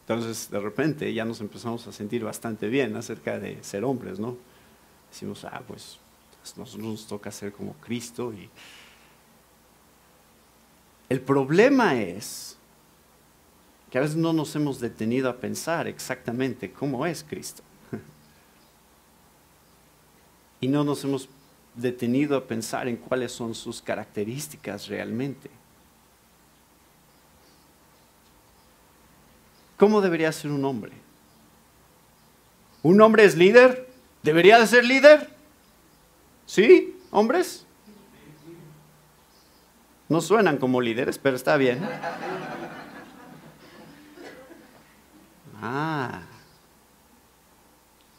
Entonces, 0.00 0.50
de 0.50 0.58
repente 0.58 1.12
ya 1.12 1.24
nos 1.24 1.40
empezamos 1.40 1.86
a 1.86 1.92
sentir 1.92 2.24
bastante 2.24 2.68
bien 2.68 2.96
acerca 2.96 3.38
de 3.38 3.62
ser 3.62 3.84
hombres, 3.84 4.18
¿no? 4.18 4.36
decimos, 5.10 5.44
ah, 5.44 5.62
pues 5.66 5.98
nosotros 6.56 6.76
nos 6.76 7.06
toca 7.06 7.30
ser 7.30 7.52
como 7.52 7.74
Cristo. 7.74 8.32
Y... 8.32 8.48
El 11.08 11.20
problema 11.20 11.94
es 12.00 12.57
que 13.90 13.98
a 13.98 14.02
veces 14.02 14.16
no 14.16 14.32
nos 14.32 14.54
hemos 14.54 14.80
detenido 14.80 15.28
a 15.30 15.36
pensar 15.36 15.88
exactamente 15.88 16.70
cómo 16.72 17.06
es 17.06 17.24
Cristo. 17.24 17.62
y 20.60 20.68
no 20.68 20.84
nos 20.84 21.04
hemos 21.04 21.28
detenido 21.74 22.36
a 22.36 22.44
pensar 22.44 22.88
en 22.88 22.96
cuáles 22.96 23.32
son 23.32 23.54
sus 23.54 23.80
características 23.80 24.88
realmente. 24.88 25.50
¿Cómo 29.78 30.00
debería 30.00 30.32
ser 30.32 30.50
un 30.50 30.64
hombre? 30.64 30.92
¿Un 32.82 33.00
hombre 33.00 33.24
es 33.24 33.36
líder? 33.36 33.88
¿Debería 34.22 34.58
de 34.58 34.66
ser 34.66 34.84
líder? 34.84 35.30
¿Sí, 36.46 36.96
hombres? 37.10 37.64
No 40.08 40.20
suenan 40.20 40.56
como 40.56 40.80
líderes, 40.80 41.18
pero 41.18 41.36
está 41.36 41.56
bien. 41.56 41.78
Ah. 45.60 46.22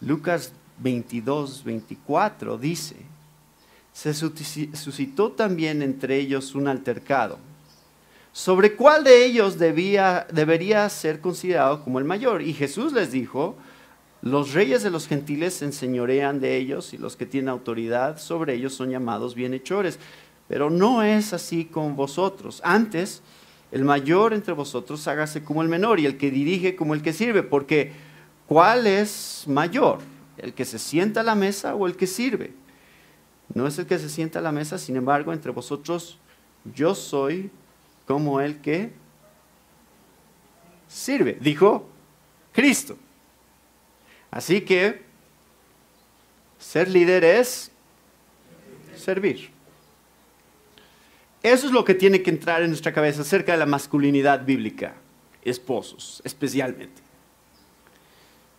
Lucas 0.02 0.54
22, 0.80 1.64
24 1.64 2.58
dice, 2.58 2.96
se 3.92 4.14
suscitó 4.14 5.32
también 5.32 5.82
entre 5.82 6.18
ellos 6.18 6.56
un 6.56 6.68
altercado, 6.68 7.38
sobre 8.32 8.76
cuál 8.76 9.04
de 9.04 9.26
ellos 9.26 9.58
debía, 9.58 10.26
debería 10.32 10.88
ser 10.88 11.20
considerado 11.20 11.84
como 11.84 12.00
el 12.00 12.06
mayor. 12.06 12.42
Y 12.42 12.54
Jesús 12.54 12.94
les 12.94 13.12
dijo, 13.12 13.58
los 14.22 14.54
reyes 14.54 14.84
de 14.84 14.92
los 14.92 15.08
gentiles 15.08 15.56
se 15.56 15.66
enseñorean 15.66 16.40
de 16.40 16.56
ellos 16.56 16.94
y 16.94 16.98
los 16.98 17.16
que 17.16 17.26
tienen 17.26 17.50
autoridad 17.50 18.20
sobre 18.20 18.54
ellos 18.54 18.74
son 18.74 18.92
llamados 18.92 19.36
bienhechores. 19.36 20.00
Pero 20.48 20.70
no 20.70 21.04
es 21.04 21.34
así 21.34 21.66
con 21.66 21.96
vosotros. 21.96 22.62
Antes, 22.64 23.22
el 23.72 23.84
mayor 23.84 24.34
entre 24.34 24.54
vosotros 24.54 25.08
hágase 25.08 25.44
como 25.44 25.62
el 25.62 25.70
menor 25.70 26.00
y 26.00 26.06
el 26.06 26.18
que 26.18 26.32
dirige 26.32 26.76
como 26.76 26.94
el 26.94 27.02
que 27.02 27.14
sirve, 27.14 27.44
porque 27.44 27.92
¿cuál 28.48 28.88
es 28.88 29.44
mayor? 29.48 30.00
¿El 30.38 30.54
que 30.54 30.66
se 30.66 30.80
sienta 30.80 31.22
a 31.22 31.24
la 31.24 31.36
mesa 31.36 31.76
o 31.76 31.86
el 31.86 31.96
que 31.96 32.08
sirve? 32.08 32.54
No 33.54 33.68
es 33.68 33.78
el 33.78 33.86
que 33.86 34.00
se 34.00 34.10
sienta 34.10 34.40
a 34.40 34.42
la 34.42 34.52
mesa, 34.52 34.78
sin 34.78 34.96
embargo, 34.96 35.34
entre 35.34 35.52
vosotros 35.52 36.18
yo 36.76 36.96
soy 36.96 37.52
como 38.06 38.42
el 38.42 38.60
que 38.60 38.92
sirve, 40.88 41.38
dijo 41.40 41.88
Cristo. 42.52 42.98
Así 44.32 44.62
que 44.62 45.04
ser 46.58 46.90
líder 46.90 47.24
es 47.24 47.72
servir. 48.96 49.59
Eso 51.42 51.68
es 51.68 51.72
lo 51.72 51.86
que 51.86 51.96
tiene 51.96 52.22
que 52.22 52.30
entrar 52.30 52.62
en 52.62 52.70
nuestra 52.70 52.94
cabeza 52.94 53.22
acerca 53.22 53.54
de 53.54 53.58
la 53.58 53.66
masculinidad 53.66 54.46
bíblica, 54.46 54.96
esposos 55.44 56.22
especialmente. 56.26 57.02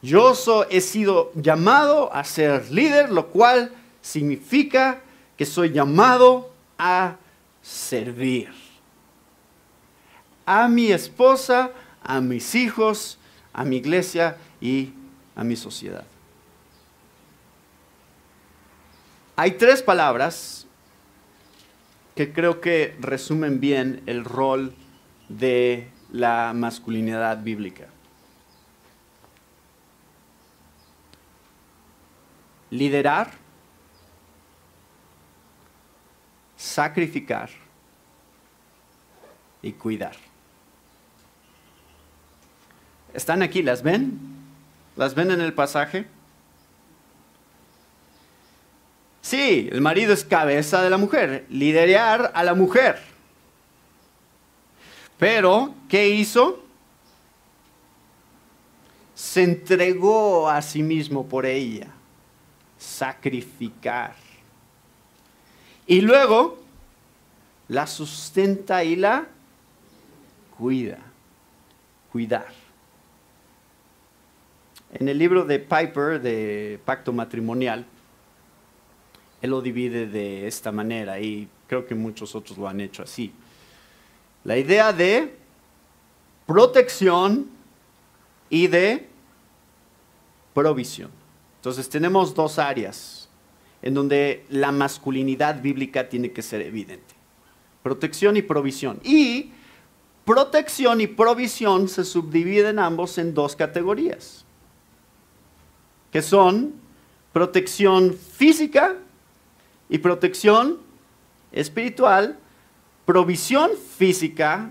Yo 0.03 0.33
he 0.71 0.81
sido 0.81 1.31
llamado 1.35 2.13
a 2.15 2.25
ser 2.25 2.71
líder, 2.71 3.11
lo 3.11 3.29
cual 3.29 3.71
significa 4.01 5.03
que 5.37 5.45
soy 5.45 5.73
llamado 5.73 6.51
a 6.79 7.17
servir. 7.61 8.51
A 10.47 10.69
mi 10.69 10.91
esposa, 10.91 11.71
a 12.03 12.21
mis 12.23 12.55
hijos, 12.55 13.19
a 13.53 13.63
mi 13.65 13.77
iglesia 13.77 14.39
y 14.59 14.93
a 15.37 15.45
mi 15.45 15.55
sociedad. 15.55 16.05
Hay 19.37 19.53
tres 19.53 19.83
palabras 19.83 20.67
que 22.21 22.35
creo 22.35 22.61
que 22.61 22.95
resumen 23.01 23.61
bien 23.61 24.03
el 24.05 24.27
rol 24.27 24.75
de 25.31 25.89
la 26.13 26.53
masculinidad 26.55 27.43
bíblica. 27.43 27.87
Liderar, 32.69 33.31
sacrificar 36.59 37.49
y 39.63 39.73
cuidar. 39.73 40.17
¿Están 43.15 43.41
aquí? 43.41 43.63
¿Las 43.63 43.83
ven? 43.83 44.21
¿Las 44.95 45.15
ven 45.15 45.31
en 45.31 45.41
el 45.41 45.55
pasaje? 45.55 46.07
Sí, 49.23 49.69
el 49.71 49.81
marido 49.81 50.13
es 50.13 50.25
cabeza 50.25 50.83
de 50.83 50.91
la 50.91 50.97
mujer, 50.97 51.45
liderar 51.51 52.33
a 52.35 52.43
la 52.43 52.55
mujer. 52.55 52.99
Pero, 55.19 55.75
¿qué 55.89 56.09
hizo? 56.09 56.65
Se 59.15 59.43
entregó 59.43 60.49
a 60.49 60.63
sí 60.63 60.83
mismo 60.83 61.29
por 61.29 61.45
ella, 61.45 61.89
sacrificar. 62.79 64.15
Y 65.87 66.01
luego 66.01 66.59
la 67.69 67.87
sustenta 67.87 68.83
y 68.83 68.97
la 68.97 69.27
cuida, 70.57 70.99
cuidar. 72.11 72.49
En 74.93 75.09
el 75.09 75.19
libro 75.19 75.45
de 75.45 75.59
Piper, 75.59 76.21
de 76.21 76.81
Pacto 76.85 77.13
Matrimonial, 77.13 77.85
él 79.43 79.51
lo 79.51 79.63
divide 79.63 80.07
de 80.07 80.47
esta 80.47 80.71
manera 80.71 81.19
y 81.21 81.49
creo 81.67 81.87
que 81.87 81.95
muchos 81.95 82.35
otros 82.35 82.59
lo 82.59 82.69
han 82.69 82.81
hecho 82.81 83.03
así. 83.03 83.33
La 84.45 84.57
idea 84.57 84.93
de 84.93 85.35
protección 86.47 87.49
y 88.49 88.67
de 88.67 89.07
provisión. 90.53 91.11
Entonces 91.57 91.89
tenemos 91.89 92.35
dos 92.35 92.59
áreas 92.59 93.29
en 93.83 93.95
donde 93.95 94.45
la 94.51 94.73
masculinidad 94.73 95.63
bíblica 95.63 96.09
tiene 96.09 96.33
que 96.33 96.43
ser 96.43 96.61
evidente. 96.61 97.15
Protección 97.83 98.37
y 98.37 98.43
provisión. 98.43 99.01
Y 99.05 99.53
protección 100.25 101.01
y 101.01 101.07
provisión 101.07 101.89
se 101.89 102.05
subdividen 102.05 102.79
ambos 102.79 103.17
en 103.19 103.33
dos 103.33 103.57
categorías, 103.57 104.45
que 106.13 106.21
son 106.23 106.75
protección 107.33 108.15
física 108.15 108.97
y 109.91 109.99
protección 109.99 110.79
espiritual, 111.53 112.39
provisión 113.05 113.73
física 113.77 114.71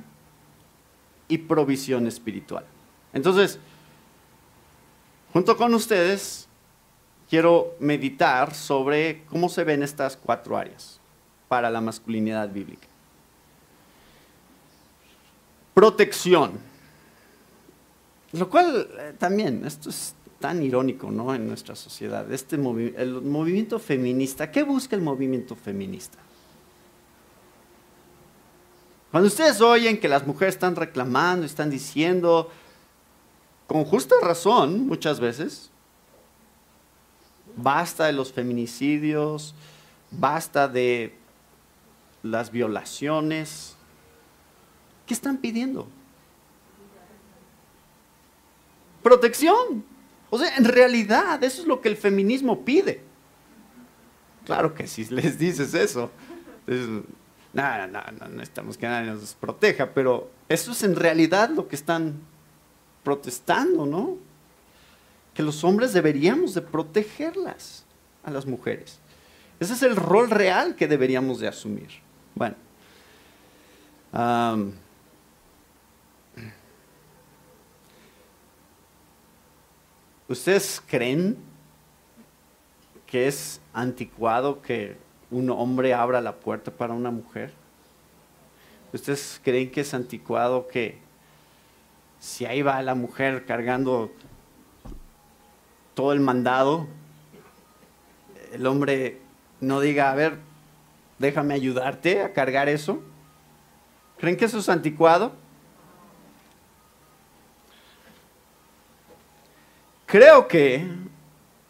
y 1.27 1.37
provisión 1.37 2.07
espiritual. 2.07 2.65
Entonces, 3.11 3.59
junto 5.33 5.57
con 5.57 5.73
ustedes, 5.73 6.47
quiero 7.29 7.75
meditar 7.79 8.55
sobre 8.55 9.25
cómo 9.25 9.49
se 9.49 9.65
ven 9.65 9.83
estas 9.83 10.15
cuatro 10.15 10.57
áreas 10.57 10.99
para 11.49 11.69
la 11.69 11.81
masculinidad 11.81 12.49
bíblica. 12.49 12.87
Protección. 15.73 16.59
Lo 18.31 18.49
cual 18.49 18.87
eh, 18.97 19.13
también, 19.17 19.65
esto 19.65 19.89
es 19.89 20.13
tan 20.39 20.63
irónico 20.63 21.11
¿no? 21.11 21.35
en 21.35 21.47
nuestra 21.47 21.75
sociedad. 21.75 22.31
Este 22.31 22.55
el 22.55 23.21
movimiento 23.21 23.79
feminista, 23.79 24.51
¿qué 24.51 24.63
busca 24.63 24.95
el 24.95 25.01
movimiento 25.01 25.55
feminista? 25.55 26.17
Cuando 29.11 29.27
ustedes 29.27 29.59
oyen 29.59 29.99
que 29.99 30.07
las 30.07 30.25
mujeres 30.25 30.55
están 30.55 30.75
reclamando, 30.75 31.45
están 31.45 31.69
diciendo, 31.69 32.49
con 33.67 33.83
justa 33.83 34.15
razón 34.21 34.85
muchas 34.85 35.19
veces, 35.19 35.71
basta 37.55 38.05
de 38.05 38.13
los 38.13 38.31
feminicidios, 38.31 39.55
basta 40.11 40.67
de 40.67 41.15
las 42.21 42.51
violaciones, 42.51 43.75
¿qué 45.07 45.13
están 45.13 45.37
pidiendo? 45.37 45.87
Protección. 49.01 49.83
O 50.29 50.37
sea, 50.37 50.55
en 50.55 50.65
realidad 50.65 51.43
eso 51.43 51.61
es 51.61 51.67
lo 51.67 51.81
que 51.81 51.89
el 51.89 51.97
feminismo 51.97 52.63
pide. 52.63 53.01
Claro 54.45 54.73
que 54.73 54.87
si 54.87 55.05
les 55.05 55.37
dices 55.37 55.73
eso, 55.73 56.11
no, 56.67 57.87
no, 57.87 58.01
no, 58.29 58.41
estamos 58.41 58.77
que 58.77 58.87
nadie 58.87 59.11
nos 59.11 59.33
proteja, 59.33 59.93
pero 59.93 60.29
eso 60.47 60.71
es 60.71 60.83
en 60.83 60.95
realidad 60.95 61.49
lo 61.49 61.67
que 61.67 61.75
están 61.75 62.15
protestando, 63.03 63.85
¿no? 63.85 64.17
Que 65.33 65.43
los 65.43 65.63
hombres 65.63 65.93
deberíamos 65.93 66.53
de 66.53 66.61
protegerlas 66.61 67.85
a 68.23 68.31
las 68.31 68.45
mujeres. 68.45 68.99
Ese 69.59 69.73
es 69.73 69.83
el 69.83 69.95
rol 69.95 70.29
real 70.29 70.75
que 70.75 70.87
deberíamos 70.87 71.39
de 71.39 71.47
asumir. 71.47 71.89
Bueno. 72.35 72.55
¿Ustedes 80.29 80.79
creen 80.85 81.37
que 83.07 83.27
es 83.27 83.59
anticuado 83.73 84.61
que 84.61 84.95
un 85.31 85.49
hombre 85.49 85.95
abra 85.95 86.21
la 86.21 86.35
puerta 86.35 86.69
para 86.69 86.93
una 86.93 87.09
mujer? 87.09 87.51
¿Ustedes 88.93 89.41
creen 89.43 89.71
que 89.71 89.81
es 89.81 89.91
anticuado 89.95 90.67
que 90.67 90.99
si 92.19 92.45
ahí 92.45 92.61
va 92.61 92.79
la 92.83 92.93
mujer 92.93 93.47
cargando 93.47 94.11
todo 95.95 96.13
el 96.13 96.19
mandado, 96.19 96.85
el 98.53 98.67
hombre 98.67 99.21
no 99.61 99.81
diga, 99.81 100.11
a 100.11 100.15
ver, 100.15 100.37
déjame 101.17 101.55
ayudarte 101.55 102.21
a 102.21 102.33
cargar 102.33 102.69
eso? 102.69 103.01
¿Creen 104.19 104.37
que 104.37 104.45
eso 104.45 104.59
es 104.59 104.69
anticuado? 104.69 105.33
Creo 110.09 110.47
que 110.47 110.89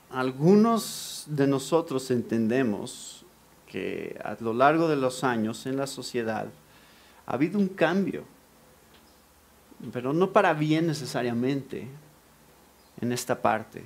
algunos 0.10 1.26
de 1.28 1.46
nosotros 1.46 2.10
entendemos 2.10 3.26
que 3.68 4.18
a 4.24 4.38
lo 4.40 4.54
largo 4.54 4.88
de 4.88 4.96
los 4.96 5.26
años 5.26 5.66
en 5.66 5.76
la 5.76 5.86
sociedad 5.86 6.48
ha 7.26 7.34
habido 7.34 7.60
un 7.60 7.68
cambio, 7.68 8.24
pero 9.92 10.14
no 10.14 10.32
para 10.32 10.54
bien 10.54 10.88
necesariamente 10.88 11.86
en 13.02 13.12
esta 13.12 13.42
parte, 13.42 13.84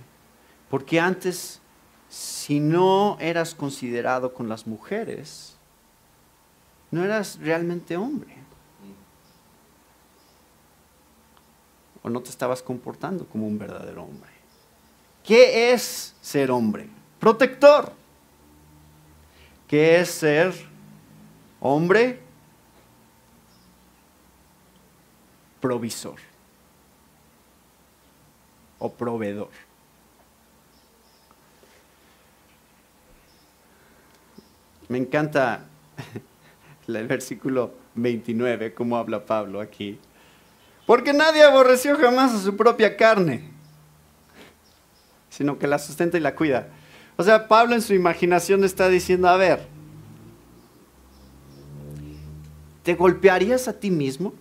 porque 0.69 0.99
antes 0.99 1.59
si 2.07 2.59
no 2.59 3.17
eras 3.19 3.55
considerado 3.55 4.35
con 4.35 4.49
las 4.49 4.67
mujeres, 4.67 5.55
no 6.91 7.03
eras 7.03 7.39
realmente 7.41 7.97
hombre. 7.97 8.35
O 12.03 12.09
no 12.11 12.21
te 12.21 12.29
estabas 12.29 12.61
comportando 12.61 13.25
como 13.25 13.47
un 13.47 13.57
verdadero 13.57 14.03
hombre. 14.03 14.32
¿Qué 15.23 15.73
es 15.73 16.15
ser 16.21 16.51
hombre? 16.51 16.87
Protector. 17.19 17.93
¿Qué 19.67 19.99
es 19.99 20.09
ser 20.09 20.53
hombre? 21.59 22.19
Provisor 25.61 26.19
o 28.79 28.91
proveedor. 28.91 29.49
Me 34.89 34.97
encanta 34.97 35.63
el 36.87 37.07
versículo 37.07 37.73
29, 37.95 38.73
como 38.73 38.97
habla 38.97 39.25
Pablo 39.25 39.61
aquí. 39.61 39.97
Porque 40.85 41.13
nadie 41.13 41.43
aborreció 41.43 41.97
jamás 41.97 42.33
a 42.33 42.41
su 42.41 42.57
propia 42.57 42.97
carne, 42.97 43.49
sino 45.33 45.57
que 45.57 45.65
la 45.65 45.79
sustenta 45.79 46.15
y 46.15 46.21
la 46.21 46.35
cuida. 46.35 46.67
O 47.17 47.23
sea, 47.23 47.47
Pablo 47.47 47.73
en 47.73 47.81
su 47.81 47.95
imaginación 47.95 48.63
está 48.63 48.87
diciendo, 48.87 49.27
a 49.27 49.35
ver, 49.35 49.65
¿te 52.83 52.93
golpearías 52.93 53.67
a 53.67 53.73
ti 53.73 53.89
mismo? 53.89 54.31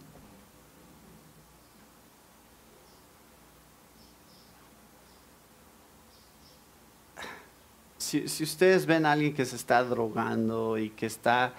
Si, 7.96 8.28
si, 8.28 8.44
ustedes 8.44 8.84
ven 8.84 9.06
a 9.06 9.12
alguien 9.12 9.32
que 9.32 9.46
se 9.46 9.56
está 9.56 9.82
drogando 9.82 10.76
y 10.76 10.90
que 10.90 11.06
está 11.06 11.54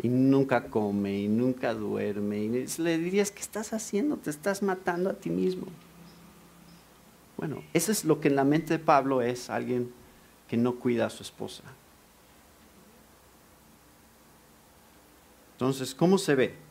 y 0.00 0.08
nunca 0.08 0.64
come 0.64 1.18
y 1.18 1.28
nunca 1.28 1.74
duerme, 1.74 2.38
y 2.38 2.66
le 2.78 2.96
dirías, 2.96 3.30
¿qué 3.30 3.42
estás 3.42 3.74
haciendo? 3.74 4.16
Te 4.16 4.30
estás 4.30 4.62
matando 4.62 5.10
a 5.10 5.12
ti 5.12 5.28
mismo. 5.28 5.66
Bueno, 7.38 7.62
eso 7.72 7.92
es 7.92 8.04
lo 8.04 8.20
que 8.20 8.26
en 8.26 8.34
la 8.34 8.42
mente 8.42 8.74
de 8.74 8.84
Pablo 8.84 9.22
es 9.22 9.48
alguien 9.48 9.92
que 10.48 10.56
no 10.56 10.74
cuida 10.74 11.06
a 11.06 11.10
su 11.10 11.22
esposa. 11.22 11.62
Entonces, 15.52 15.94
¿cómo 15.94 16.18
se 16.18 16.34
ve? 16.34 16.68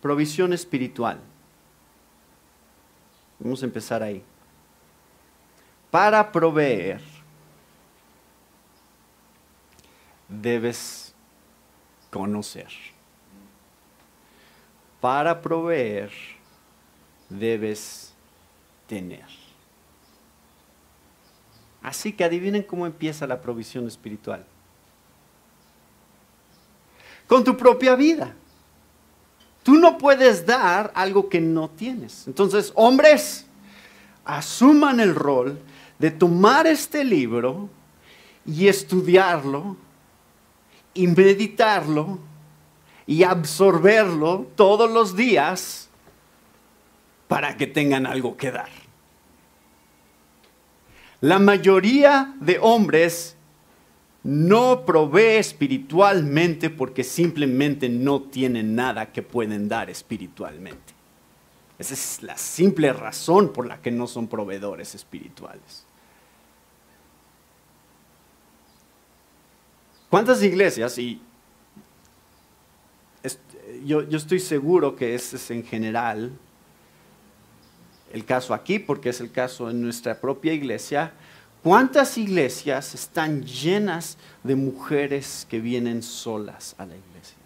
provisión 0.00 0.52
espiritual. 0.52 1.18
Vamos 3.40 3.62
a 3.62 3.66
empezar 3.66 4.00
ahí. 4.00 4.22
Para 5.90 6.30
proveer, 6.30 7.00
debes 10.28 11.12
conocer 12.10 12.93
para 15.04 15.42
proveer 15.42 16.10
debes 17.28 18.14
tener. 18.86 19.26
Así 21.82 22.10
que 22.10 22.24
adivinen 22.24 22.62
cómo 22.62 22.86
empieza 22.86 23.26
la 23.26 23.38
provisión 23.38 23.86
espiritual. 23.86 24.46
Con 27.28 27.44
tu 27.44 27.54
propia 27.54 27.94
vida. 27.96 28.34
Tú 29.62 29.74
no 29.74 29.98
puedes 29.98 30.46
dar 30.46 30.90
algo 30.94 31.28
que 31.28 31.38
no 31.42 31.68
tienes. 31.68 32.26
Entonces, 32.26 32.72
hombres, 32.74 33.44
asuman 34.24 35.00
el 35.00 35.14
rol 35.14 35.60
de 35.98 36.12
tomar 36.12 36.66
este 36.66 37.04
libro 37.04 37.68
y 38.46 38.68
estudiarlo 38.68 39.76
y 40.94 41.06
meditarlo 41.08 42.20
y 43.06 43.22
absorberlo 43.22 44.46
todos 44.56 44.90
los 44.90 45.16
días 45.16 45.88
para 47.28 47.56
que 47.56 47.66
tengan 47.66 48.06
algo 48.06 48.36
que 48.36 48.50
dar. 48.50 48.70
La 51.20 51.38
mayoría 51.38 52.34
de 52.40 52.58
hombres 52.60 53.36
no 54.22 54.84
provee 54.86 55.36
espiritualmente 55.36 56.70
porque 56.70 57.04
simplemente 57.04 57.88
no 57.88 58.22
tienen 58.22 58.74
nada 58.74 59.12
que 59.12 59.22
pueden 59.22 59.68
dar 59.68 59.90
espiritualmente. 59.90 60.94
Esa 61.78 61.94
es 61.94 62.22
la 62.22 62.36
simple 62.38 62.92
razón 62.92 63.52
por 63.52 63.66
la 63.66 63.80
que 63.82 63.90
no 63.90 64.06
son 64.06 64.28
proveedores 64.28 64.94
espirituales. 64.94 65.84
¿Cuántas 70.08 70.42
iglesias, 70.42 70.96
y 70.98 71.20
yo, 73.84 74.00
estoy 74.00 74.40
seguro 74.40 74.96
que 74.96 75.14
ese 75.14 75.36
es 75.36 75.50
en 75.50 75.64
general 75.64 76.32
el 78.12 78.24
caso 78.24 78.54
aquí, 78.54 78.78
porque 78.78 79.10
es 79.10 79.20
el 79.20 79.30
caso 79.30 79.70
en 79.70 79.82
nuestra 79.82 80.20
propia 80.20 80.52
iglesia. 80.52 81.12
¿Cuántas 81.62 82.16
iglesias 82.18 82.94
están 82.94 83.44
llenas 83.44 84.18
de 84.42 84.54
mujeres 84.54 85.46
que 85.48 85.60
vienen 85.60 86.02
solas 86.02 86.74
a 86.78 86.86
la 86.86 86.94
iglesia? 86.94 87.38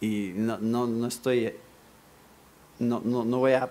Y 0.00 0.32
no, 0.34 0.58
no, 0.58 0.86
no 0.86 1.06
estoy, 1.06 1.54
no, 2.78 3.00
no, 3.02 3.24
no 3.24 3.38
voy 3.38 3.52
a 3.52 3.70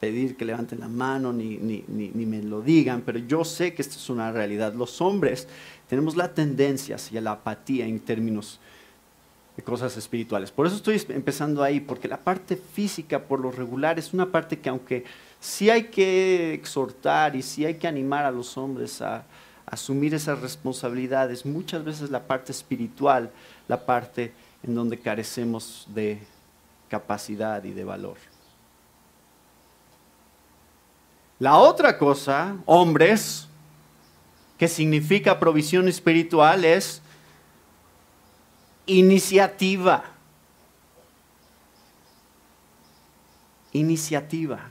pedir 0.00 0.36
que 0.36 0.44
levanten 0.44 0.80
la 0.80 0.88
mano 0.88 1.32
ni, 1.32 1.56
ni, 1.56 1.84
ni, 1.88 2.26
me 2.26 2.42
lo 2.42 2.60
digan, 2.60 3.02
pero 3.04 3.18
yo 3.18 3.44
sé 3.44 3.74
que 3.74 3.82
esto 3.82 3.96
es 3.96 4.10
una 4.10 4.30
realidad. 4.30 4.74
Los 4.74 5.00
hombres 5.00 5.48
tenemos 5.88 6.16
la 6.16 6.34
tendencia 6.34 6.96
hacia 6.96 7.20
la 7.20 7.32
apatía 7.32 7.86
en 7.86 8.00
términos 8.00 8.58
de 9.56 9.62
cosas 9.62 9.96
espirituales. 9.96 10.50
Por 10.50 10.66
eso 10.66 10.76
estoy 10.76 11.02
empezando 11.08 11.62
ahí, 11.62 11.80
porque 11.80 12.08
la 12.08 12.18
parte 12.18 12.56
física 12.56 13.22
por 13.22 13.40
lo 13.40 13.50
regular 13.50 13.98
es 13.98 14.12
una 14.12 14.26
parte 14.26 14.58
que 14.58 14.68
aunque 14.68 15.04
sí 15.40 15.70
hay 15.70 15.84
que 15.84 16.52
exhortar 16.52 17.36
y 17.36 17.42
sí 17.42 17.64
hay 17.64 17.74
que 17.74 17.88
animar 17.88 18.24
a 18.24 18.30
los 18.30 18.56
hombres 18.58 19.00
a, 19.00 19.16
a 19.16 19.24
asumir 19.66 20.14
esas 20.14 20.40
responsabilidades, 20.40 21.46
muchas 21.46 21.84
veces 21.84 22.10
la 22.10 22.26
parte 22.26 22.52
espiritual, 22.52 23.30
la 23.68 23.86
parte 23.86 24.32
en 24.62 24.74
donde 24.74 24.98
carecemos 24.98 25.86
de 25.94 26.20
capacidad 26.88 27.62
y 27.64 27.72
de 27.72 27.84
valor. 27.84 28.16
La 31.38 31.58
otra 31.58 31.98
cosa, 31.98 32.56
hombres, 32.64 33.46
que 34.58 34.68
significa 34.68 35.38
provisión 35.38 35.88
espiritual, 35.88 36.64
es 36.64 37.02
iniciativa. 38.86 40.04
Iniciativa. 43.72 44.70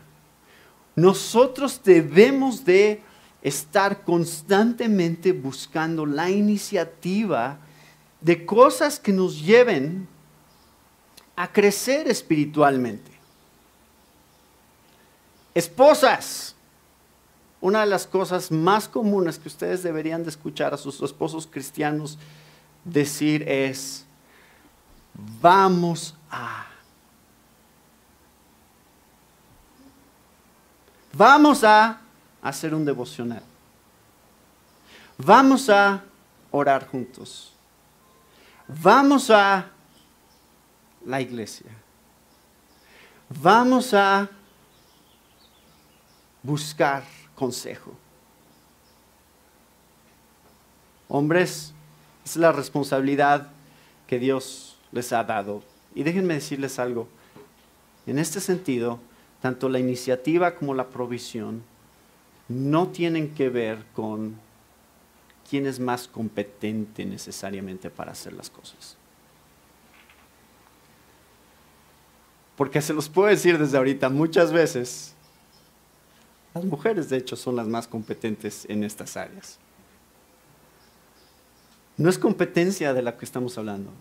Nosotros 0.95 1.81
debemos 1.83 2.65
de 2.65 3.01
estar 3.41 4.01
constantemente 4.01 5.31
buscando 5.31 6.05
la 6.05 6.29
iniciativa 6.31 7.59
de 8.21 8.43
cosas 8.45 8.99
que 8.99 9.11
nos 9.11 9.39
lleven 9.39 10.07
a 11.35 11.51
crecer 11.51 12.07
espiritualmente. 12.07 13.11
Esposas, 15.53 16.54
una 17.65 17.79
de 17.79 17.87
las 17.87 18.05
cosas 18.05 18.51
más 18.51 18.87
comunes 18.87 19.39
que 19.39 19.47
ustedes 19.47 19.81
deberían 19.81 20.21
de 20.21 20.29
escuchar 20.29 20.75
a 20.75 20.77
sus 20.77 21.01
esposos 21.01 21.47
cristianos 21.47 22.19
decir 22.83 23.41
es, 23.49 24.05
vamos 25.41 26.13
a. 26.29 26.67
Vamos 31.11 31.63
a 31.63 31.99
hacer 32.39 32.75
un 32.75 32.85
devocional. 32.85 33.41
Vamos 35.17 35.67
a 35.67 36.03
orar 36.51 36.87
juntos. 36.87 37.51
Vamos 38.67 39.31
a 39.31 39.71
la 41.03 41.19
iglesia. 41.19 41.71
Vamos 43.27 43.91
a 43.91 44.29
buscar 46.43 47.24
consejo. 47.35 47.91
Hombres, 51.07 51.73
es 52.25 52.35
la 52.35 52.51
responsabilidad 52.51 53.49
que 54.07 54.19
Dios 54.19 54.77
les 54.91 55.13
ha 55.13 55.23
dado. 55.23 55.63
Y 55.93 56.03
déjenme 56.03 56.33
decirles 56.33 56.79
algo. 56.79 57.07
En 58.07 58.19
este 58.19 58.39
sentido, 58.39 58.99
tanto 59.41 59.69
la 59.69 59.79
iniciativa 59.79 60.55
como 60.55 60.73
la 60.73 60.87
provisión 60.87 61.63
no 62.47 62.87
tienen 62.89 63.33
que 63.33 63.49
ver 63.49 63.83
con 63.93 64.35
quién 65.49 65.65
es 65.67 65.79
más 65.79 66.07
competente 66.07 67.05
necesariamente 67.05 67.89
para 67.89 68.11
hacer 68.11 68.33
las 68.33 68.49
cosas. 68.49 68.97
Porque 72.55 72.81
se 72.81 72.93
los 72.93 73.09
puedo 73.09 73.27
decir 73.27 73.57
desde 73.57 73.77
ahorita, 73.77 74.09
muchas 74.09 74.51
veces 74.51 75.14
las 76.55 76.63
mujeres 76.63 77.09
de 77.09 77.17
hecho 77.17 77.35
son 77.35 77.57
las 77.57 77.67
más 77.67 77.85
competentes 77.85 78.65
en 78.69 78.85
estas 78.85 79.17
áreas. 79.17 79.59
No 81.97 82.09
es 82.09 82.17
competencia 82.17 82.93
de 82.93 83.01
la 83.01 83.17
que 83.17 83.25
estamos 83.25 83.57
hablando, 83.57 83.91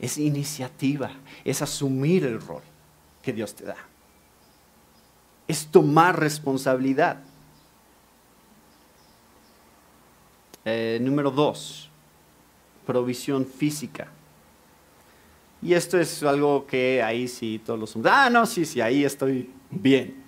es 0.00 0.18
iniciativa, 0.18 1.12
es 1.44 1.62
asumir 1.62 2.24
el 2.24 2.40
rol 2.40 2.62
que 3.22 3.32
Dios 3.32 3.54
te 3.54 3.64
da, 3.64 3.76
es 5.46 5.66
tomar 5.68 6.18
responsabilidad. 6.18 7.22
Eh, 10.64 10.98
número 11.00 11.30
dos, 11.30 11.88
provisión 12.84 13.46
física. 13.46 14.08
Y 15.60 15.74
esto 15.74 15.98
es 16.00 16.20
algo 16.24 16.66
que 16.66 17.00
ahí 17.00 17.28
sí 17.28 17.60
todos 17.64 17.78
los... 17.78 17.96
Ah, 18.04 18.28
no, 18.28 18.44
sí, 18.46 18.64
sí, 18.64 18.80
ahí 18.80 19.04
estoy 19.04 19.52
bien. 19.70 20.21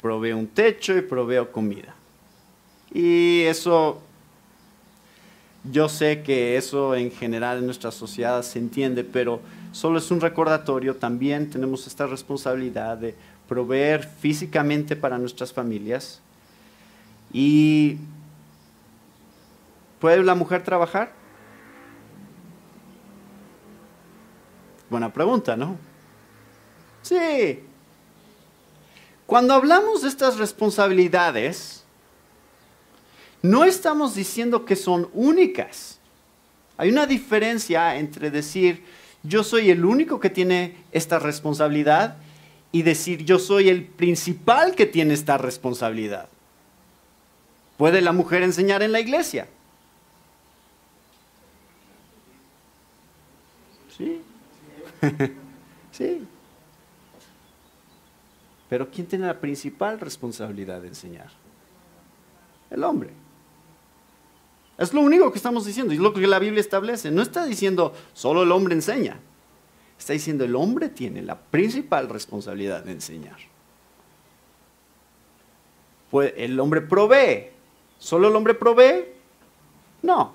Proveo 0.00 0.36
un 0.36 0.46
techo 0.46 0.96
y 0.96 1.02
proveo 1.02 1.52
comida. 1.52 1.94
Y 2.92 3.42
eso, 3.42 4.00
yo 5.70 5.88
sé 5.88 6.22
que 6.22 6.56
eso 6.56 6.94
en 6.94 7.10
general 7.10 7.58
en 7.58 7.66
nuestra 7.66 7.90
sociedad 7.90 8.42
se 8.42 8.58
entiende, 8.58 9.04
pero 9.04 9.40
solo 9.72 9.98
es 9.98 10.10
un 10.10 10.20
recordatorio. 10.20 10.96
También 10.96 11.50
tenemos 11.50 11.86
esta 11.86 12.06
responsabilidad 12.06 12.96
de 12.96 13.14
proveer 13.48 14.04
físicamente 14.04 14.96
para 14.96 15.18
nuestras 15.18 15.52
familias. 15.52 16.20
Y 17.32 17.98
¿Puede 20.00 20.22
la 20.22 20.34
mujer 20.34 20.62
trabajar? 20.62 21.12
Buena 24.88 25.12
pregunta, 25.12 25.56
¿no? 25.56 25.76
Sí. 27.02 27.62
Cuando 29.30 29.54
hablamos 29.54 30.02
de 30.02 30.08
estas 30.08 30.38
responsabilidades, 30.38 31.84
no 33.42 33.62
estamos 33.64 34.16
diciendo 34.16 34.64
que 34.64 34.74
son 34.74 35.08
únicas. 35.12 36.00
Hay 36.76 36.90
una 36.90 37.06
diferencia 37.06 37.94
entre 37.94 38.32
decir, 38.32 38.82
yo 39.22 39.44
soy 39.44 39.70
el 39.70 39.84
único 39.84 40.18
que 40.18 40.30
tiene 40.30 40.74
esta 40.90 41.20
responsabilidad 41.20 42.16
y 42.72 42.82
decir, 42.82 43.24
yo 43.24 43.38
soy 43.38 43.68
el 43.68 43.84
principal 43.84 44.74
que 44.74 44.86
tiene 44.86 45.14
esta 45.14 45.38
responsabilidad. 45.38 46.28
¿Puede 47.76 48.00
la 48.00 48.10
mujer 48.10 48.42
enseñar 48.42 48.82
en 48.82 48.90
la 48.90 48.98
iglesia? 48.98 49.46
Sí. 53.96 54.22
sí. 55.92 56.26
Pero 58.70 58.88
¿quién 58.88 59.06
tiene 59.08 59.26
la 59.26 59.40
principal 59.40 59.98
responsabilidad 59.98 60.80
de 60.80 60.88
enseñar? 60.88 61.28
El 62.70 62.84
hombre. 62.84 63.10
Es 64.78 64.94
lo 64.94 65.00
único 65.00 65.30
que 65.32 65.38
estamos 65.38 65.66
diciendo, 65.66 65.92
y 65.92 65.96
es 65.96 66.02
lo 66.02 66.14
que 66.14 66.24
la 66.26 66.38
Biblia 66.38 66.60
establece. 66.60 67.10
No 67.10 67.20
está 67.20 67.44
diciendo 67.44 67.92
solo 68.14 68.44
el 68.44 68.52
hombre 68.52 68.74
enseña. 68.74 69.18
Está 69.98 70.12
diciendo 70.12 70.44
el 70.44 70.54
hombre 70.54 70.88
tiene 70.88 71.20
la 71.20 71.36
principal 71.36 72.08
responsabilidad 72.08 72.84
de 72.84 72.92
enseñar. 72.92 73.36
Pues 76.10 76.32
el 76.36 76.58
hombre 76.60 76.80
provee. 76.80 77.50
¿Solo 77.98 78.28
el 78.28 78.36
hombre 78.36 78.54
provee? 78.54 79.04
No. 80.02 80.32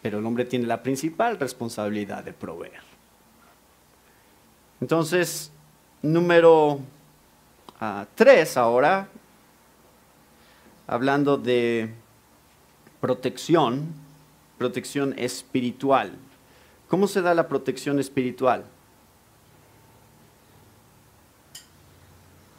Pero 0.00 0.18
el 0.18 0.26
hombre 0.26 0.46
tiene 0.46 0.66
la 0.66 0.82
principal 0.82 1.38
responsabilidad 1.38 2.24
de 2.24 2.32
proveer. 2.32 2.82
Entonces, 4.80 5.52
número 6.02 6.80
ah, 7.80 8.06
tres 8.14 8.56
ahora, 8.56 9.08
hablando 10.86 11.36
de 11.36 11.92
protección, 13.00 13.88
protección 14.58 15.18
espiritual. 15.18 16.12
¿Cómo 16.88 17.08
se 17.08 17.22
da 17.22 17.34
la 17.34 17.48
protección 17.48 17.98
espiritual? 17.98 18.64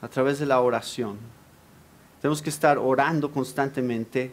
A 0.02 0.08
través 0.08 0.40
de 0.40 0.46
la 0.48 0.60
oración. 0.62 1.18
Tenemos 2.22 2.42
que 2.42 2.50
estar 2.50 2.78
orando 2.78 3.32
constantemente 3.32 4.32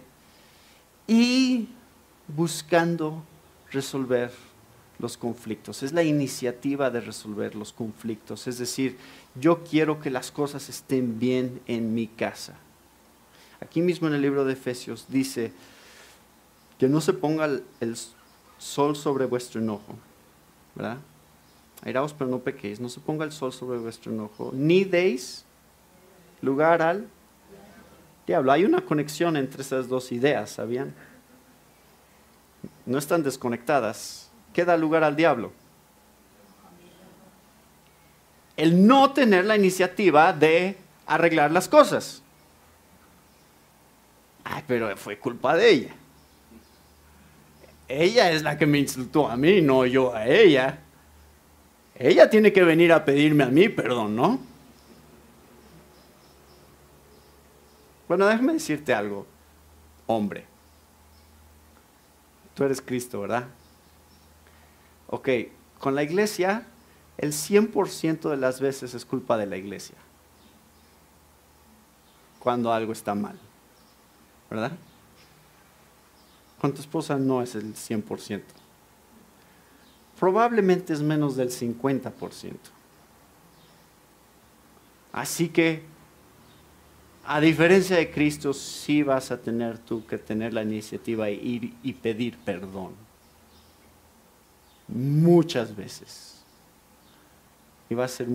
y 1.07 1.68
buscando 2.29 3.22
resolver 3.70 4.48
los 4.99 5.17
conflictos, 5.17 5.83
es 5.83 5.93
la 5.93 6.03
iniciativa 6.03 6.91
de 6.91 7.01
resolver 7.01 7.55
los 7.55 7.73
conflictos. 7.73 8.47
Es 8.47 8.59
decir, 8.59 8.97
yo 9.35 9.63
quiero 9.63 10.01
que 10.01 10.11
las 10.11 10.31
cosas 10.31 10.69
estén 10.69 11.19
bien 11.19 11.61
en 11.67 11.95
mi 11.95 12.09
casa. 12.09 12.55
Aquí 13.61 13.81
mismo 13.81 14.09
en 14.09 14.15
el 14.15 14.23
libro 14.23 14.45
de 14.45 14.53
Efesios 14.55 15.07
dice 15.09 15.53
que 16.79 16.89
no 16.89 17.01
se 17.01 17.13
ponga 17.13 17.45
el, 17.47 17.97
sol 18.59 18.97
sobre 18.97 19.25
vuestro 19.27 19.61
enojo, 19.61 19.95
¿verdad? 20.75 20.99
Airaos 21.83 22.13
pero 22.13 22.29
no 22.29 22.41
pequéis, 22.41 22.81
no 22.81 22.89
se 22.89 22.99
ponga 22.99 23.25
el 23.25 23.31
sol 23.31 23.53
sobre 23.53 23.79
vuestro 23.79 24.11
enojo, 24.13 24.51
ni 24.53 24.83
deis 24.83 25.45
lugar 26.43 26.83
al 26.83 27.07
diablo. 28.27 28.51
Hay 28.51 28.65
una 28.65 28.81
conexión 28.81 29.37
entre 29.37 29.63
esas 29.63 29.87
dos 29.87 30.11
ideas, 30.11 30.51
¿sabían? 30.51 30.93
No 32.85 32.99
están 32.99 33.23
desconectadas 33.23 34.28
¿qué 34.59 34.64
da 34.64 34.77
lugar 34.77 35.05
al 35.05 35.14
diablo? 35.14 35.53
El 38.57 38.88
no 38.88 39.12
tener 39.12 39.44
la 39.44 39.55
iniciativa 39.55 40.33
de 40.33 40.77
arreglar 41.07 41.53
las 41.53 41.68
cosas. 41.68 42.25
Ay, 44.42 44.64
pero 44.66 44.97
fue 44.97 45.16
culpa 45.16 45.55
de 45.55 45.71
ella. 45.71 45.94
Ella 47.87 48.33
es 48.33 48.42
la 48.42 48.59
que 48.59 48.66
me 48.66 48.81
insultó 48.81 49.29
a 49.29 49.37
mí, 49.37 49.61
no 49.61 49.87
yo 49.87 50.12
a 50.12 50.27
ella. 50.27 50.81
Ella 51.94 52.29
tiene 52.29 52.53
que 52.53 52.64
venir 52.64 52.92
a 52.92 53.05
pedirme 53.05 53.44
a 53.44 53.51
mí 53.51 53.68
perdón, 53.68 54.16
¿no? 54.16 54.40
Bueno, 58.09 58.27
déjame 58.27 58.55
decirte 58.55 58.92
algo, 58.92 59.25
hombre. 60.09 60.47
Tú 62.57 62.64
eres 62.64 62.81
Cristo, 62.81 63.21
¿verdad? 63.21 63.47
Ok, 65.09 65.29
con 65.79 65.94
la 65.94 66.03
iglesia, 66.03 66.66
el 67.16 67.33
100% 67.33 68.31
de 68.31 68.37
las 68.37 68.61
veces 68.61 68.94
es 68.94 69.05
culpa 69.05 69.37
de 69.38 69.47
la 69.47 69.57
iglesia. 69.57 69.97
Cuando 72.38 72.73
algo 72.73 72.92
está 72.92 73.14
mal. 73.14 73.38
¿Verdad? 74.51 74.73
Con 76.61 76.73
tu 76.73 76.81
esposa 76.81 77.16
no 77.16 77.42
es 77.42 77.55
el 77.55 77.75
100%. 77.75 78.42
Probablemente 80.18 80.92
es 80.92 81.01
menos 81.01 81.37
del 81.37 81.51
50%. 81.51 82.55
Así 85.12 85.49
que, 85.49 85.83
a 87.25 87.40
diferencia 87.40 87.97
de 87.97 88.11
Cristo, 88.11 88.53
sí 88.53 89.03
vas 89.03 89.31
a 89.31 89.40
tener 89.40 89.79
tú 89.79 90.07
que 90.07 90.18
tener 90.18 90.53
la 90.53 90.62
iniciativa 90.62 91.31
ir 91.31 91.75
y 91.83 91.92
pedir 91.94 92.37
perdón 92.38 93.08
muchas 94.88 95.74
veces. 95.77 96.42
Y 97.90 97.94
va 97.94 98.05
a 98.05 98.09
ser, 98.09 98.27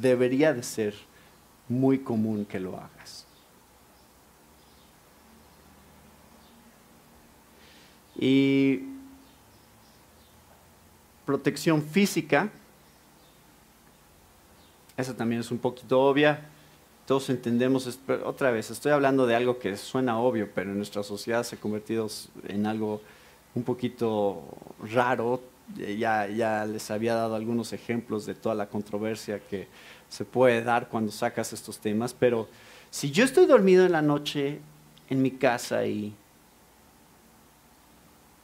debería 0.00 0.52
de 0.52 0.62
ser 0.62 0.94
muy 1.68 1.98
común 2.00 2.44
que 2.44 2.58
lo 2.58 2.76
hagas. 2.76 3.26
Y 8.16 8.80
protección 11.24 11.82
física, 11.82 12.50
esa 14.96 15.16
también 15.16 15.40
es 15.40 15.50
un 15.50 15.58
poquito 15.58 16.00
obvia, 16.00 16.48
todos 17.06 17.30
entendemos, 17.30 17.98
otra 18.24 18.50
vez, 18.50 18.70
estoy 18.70 18.92
hablando 18.92 19.26
de 19.26 19.34
algo 19.34 19.58
que 19.58 19.76
suena 19.76 20.18
obvio, 20.18 20.50
pero 20.54 20.70
en 20.70 20.76
nuestra 20.76 21.02
sociedad 21.02 21.42
se 21.42 21.56
ha 21.56 21.58
convertido 21.58 22.08
en 22.46 22.66
algo 22.66 23.00
un 23.54 23.64
poquito 23.64 24.44
raro. 24.92 25.42
Ya, 25.76 26.26
ya 26.26 26.64
les 26.64 26.90
había 26.90 27.14
dado 27.14 27.34
algunos 27.34 27.72
ejemplos 27.72 28.26
de 28.26 28.34
toda 28.34 28.54
la 28.54 28.68
controversia 28.68 29.38
que 29.38 29.68
se 30.08 30.24
puede 30.24 30.62
dar 30.62 30.88
cuando 30.88 31.12
sacas 31.12 31.52
estos 31.52 31.78
temas, 31.78 32.12
pero 32.12 32.48
si 32.90 33.10
yo 33.12 33.24
estoy 33.24 33.46
dormido 33.46 33.86
en 33.86 33.92
la 33.92 34.02
noche 34.02 34.60
en 35.08 35.22
mi 35.22 35.30
casa 35.30 35.86
y 35.86 36.12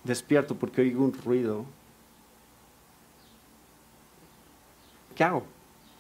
despierto 0.05 0.55
porque 0.55 0.83
oigo 0.83 1.05
un 1.05 1.13
ruido, 1.13 1.65
¿qué 5.15 5.25
hago 5.25 5.45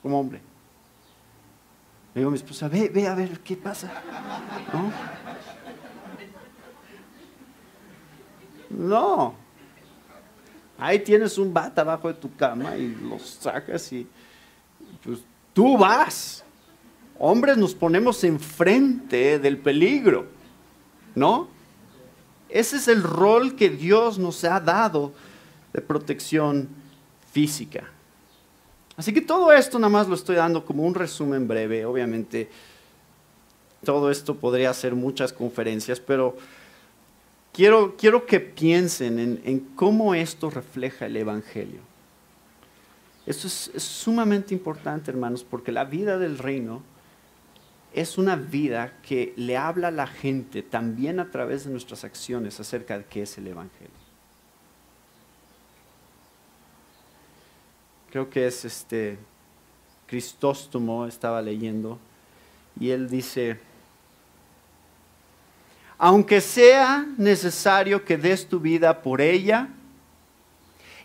como 0.02 0.20
hombre? 0.20 0.40
Le 2.14 2.20
digo 2.20 2.28
a 2.28 2.32
mi 2.32 2.38
esposa, 2.38 2.68
ve, 2.68 2.88
ve 2.88 3.08
a 3.08 3.14
ver 3.14 3.40
qué 3.40 3.56
pasa. 3.56 3.90
¿No? 4.72 4.92
No. 8.68 9.45
Ahí 10.78 10.98
tienes 10.98 11.38
un 11.38 11.52
bata 11.52 11.80
abajo 11.82 12.08
de 12.08 12.14
tu 12.14 12.34
cama 12.36 12.76
y 12.76 12.94
lo 12.94 13.18
sacas 13.18 13.92
y 13.92 14.06
pues 15.02 15.20
tú 15.52 15.78
vas. 15.78 16.44
Hombres 17.18 17.56
nos 17.56 17.74
ponemos 17.74 18.22
enfrente 18.24 19.38
del 19.38 19.56
peligro, 19.58 20.26
¿no? 21.14 21.48
Ese 22.48 22.76
es 22.76 22.88
el 22.88 23.02
rol 23.02 23.56
que 23.56 23.70
Dios 23.70 24.18
nos 24.18 24.44
ha 24.44 24.60
dado 24.60 25.12
de 25.72 25.80
protección 25.80 26.68
física. 27.32 27.84
Así 28.96 29.12
que 29.12 29.20
todo 29.20 29.52
esto 29.52 29.78
nada 29.78 29.90
más 29.90 30.08
lo 30.08 30.14
estoy 30.14 30.36
dando 30.36 30.64
como 30.64 30.84
un 30.84 30.94
resumen 30.94 31.48
breve. 31.48 31.84
Obviamente 31.84 32.50
todo 33.84 34.10
esto 34.10 34.36
podría 34.36 34.72
ser 34.74 34.94
muchas 34.94 35.32
conferencias, 35.32 36.00
pero 36.00 36.36
quiero, 37.56 37.96
quiero 37.96 38.26
que 38.26 38.38
piensen 38.38 39.40
en, 39.42 39.60
cómo 39.74 40.14
esto 40.14 40.50
refleja 40.50 41.06
el 41.06 41.16
Evangelio. 41.16 41.80
Esto 43.26 43.48
es, 43.48 43.72
es 43.74 43.82
sumamente 43.82 44.54
importante, 44.54 45.10
hermanos, 45.10 45.42
porque 45.42 45.72
la 45.72 45.84
vida 45.84 46.18
del 46.18 46.38
reino 46.38 46.82
es 47.92 48.18
una 48.18 48.36
vida 48.36 48.92
que 49.02 49.32
le 49.36 49.56
habla 49.56 49.88
a 49.88 49.90
la 49.90 50.06
gente 50.06 50.62
también 50.62 51.18
a 51.18 51.30
través 51.30 51.64
de 51.64 51.70
nuestras 51.70 52.04
acciones 52.04 52.60
acerca 52.60 52.98
de 52.98 53.04
qué 53.06 53.22
es 53.22 53.38
el 53.38 53.48
Evangelio. 53.48 54.06
creo 58.16 58.30
que 58.30 58.46
es 58.46 58.64
este 58.64 59.18
Cristóstomo, 60.06 61.04
estaba 61.06 61.42
leyendo, 61.42 61.98
y 62.80 62.88
él 62.88 63.10
dice, 63.10 63.58
aunque 65.98 66.40
sea 66.40 67.06
necesario 67.16 68.04
que 68.04 68.16
des 68.16 68.48
tu 68.48 68.60
vida 68.60 69.02
por 69.02 69.20
ella, 69.20 69.68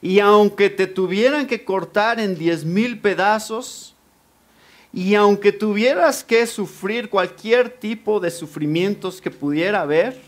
y 0.01 0.19
aunque 0.19 0.69
te 0.69 0.87
tuvieran 0.87 1.45
que 1.45 1.63
cortar 1.63 2.19
en 2.19 2.35
diez 2.35 2.65
mil 2.65 2.99
pedazos, 2.99 3.95
y 4.93 5.15
aunque 5.15 5.51
tuvieras 5.53 6.23
que 6.23 6.45
sufrir 6.45 7.09
cualquier 7.09 7.69
tipo 7.69 8.19
de 8.19 8.29
sufrimientos 8.29 9.21
que 9.21 9.31
pudiera 9.31 9.81
haber, 9.81 10.19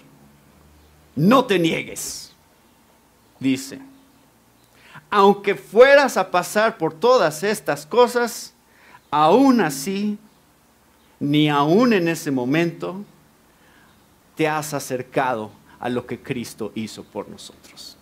no 1.15 1.45
te 1.45 1.59
niegues, 1.59 2.31
dice. 3.39 3.79
Aunque 5.09 5.55
fueras 5.55 6.17
a 6.17 6.31
pasar 6.31 6.77
por 6.77 6.93
todas 6.93 7.43
estas 7.43 7.85
cosas, 7.85 8.53
aún 9.11 9.59
así, 9.61 10.17
ni 11.19 11.49
aún 11.49 11.93
en 11.93 12.07
ese 12.07 12.31
momento, 12.31 13.03
te 14.35 14.47
has 14.47 14.73
acercado 14.73 15.51
a 15.79 15.89
lo 15.89 16.05
que 16.05 16.21
Cristo 16.21 16.71
hizo 16.75 17.03
por 17.03 17.27
nosotros. 17.29 17.97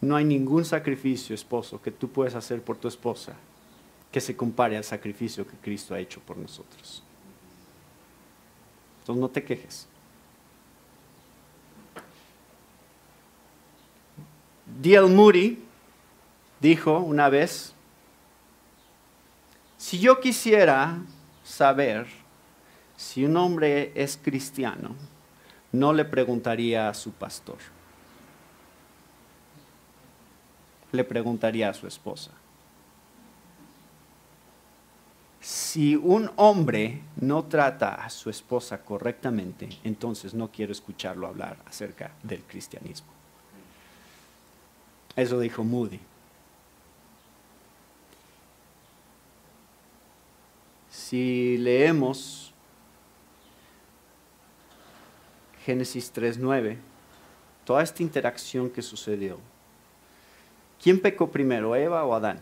No 0.00 0.14
hay 0.14 0.24
ningún 0.24 0.64
sacrificio, 0.64 1.34
esposo, 1.34 1.80
que 1.82 1.90
tú 1.90 2.08
puedas 2.08 2.34
hacer 2.34 2.62
por 2.62 2.76
tu 2.76 2.86
esposa 2.86 3.34
que 4.12 4.20
se 4.20 4.36
compare 4.36 4.76
al 4.76 4.84
sacrificio 4.84 5.46
que 5.46 5.56
Cristo 5.56 5.94
ha 5.94 5.98
hecho 5.98 6.20
por 6.20 6.36
nosotros. 6.36 7.02
Entonces 9.00 9.20
no 9.20 9.28
te 9.28 9.44
quejes. 9.44 9.88
D.L. 14.80 15.08
Moody 15.08 15.58
dijo 16.60 16.98
una 16.98 17.28
vez, 17.28 17.72
si 19.76 19.98
yo 19.98 20.20
quisiera 20.20 20.98
saber 21.46 22.06
si 22.96 23.24
un 23.24 23.36
hombre 23.36 23.92
es 23.94 24.18
cristiano, 24.20 24.94
no 25.70 25.92
le 25.92 26.04
preguntaría 26.04 26.88
a 26.88 26.94
su 26.94 27.12
pastor, 27.12 27.58
le 30.90 31.04
preguntaría 31.04 31.70
a 31.70 31.74
su 31.74 31.86
esposa. 31.86 32.32
Si 35.40 35.94
un 35.94 36.30
hombre 36.34 37.02
no 37.20 37.44
trata 37.44 37.94
a 37.94 38.10
su 38.10 38.28
esposa 38.28 38.82
correctamente, 38.82 39.68
entonces 39.84 40.34
no 40.34 40.50
quiero 40.50 40.72
escucharlo 40.72 41.28
hablar 41.28 41.56
acerca 41.66 42.10
del 42.24 42.42
cristianismo. 42.42 43.08
Eso 45.14 45.38
dijo 45.38 45.62
Moody. 45.62 46.00
Si 51.08 51.56
leemos 51.58 52.52
Génesis 55.64 56.12
3.9, 56.12 56.78
toda 57.64 57.84
esta 57.84 58.02
interacción 58.02 58.68
que 58.68 58.82
sucedió, 58.82 59.38
¿quién 60.82 61.00
pecó 61.00 61.30
primero, 61.30 61.76
Eva 61.76 62.04
o 62.04 62.12
Adán? 62.12 62.40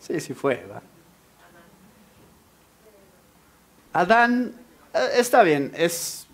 Sí, 0.00 0.18
sí 0.18 0.34
fue 0.34 0.60
Eva. 0.64 0.82
Adán 3.92 4.52
eh, 4.92 5.08
está 5.14 5.44
bien, 5.44 5.70
es 5.76 6.26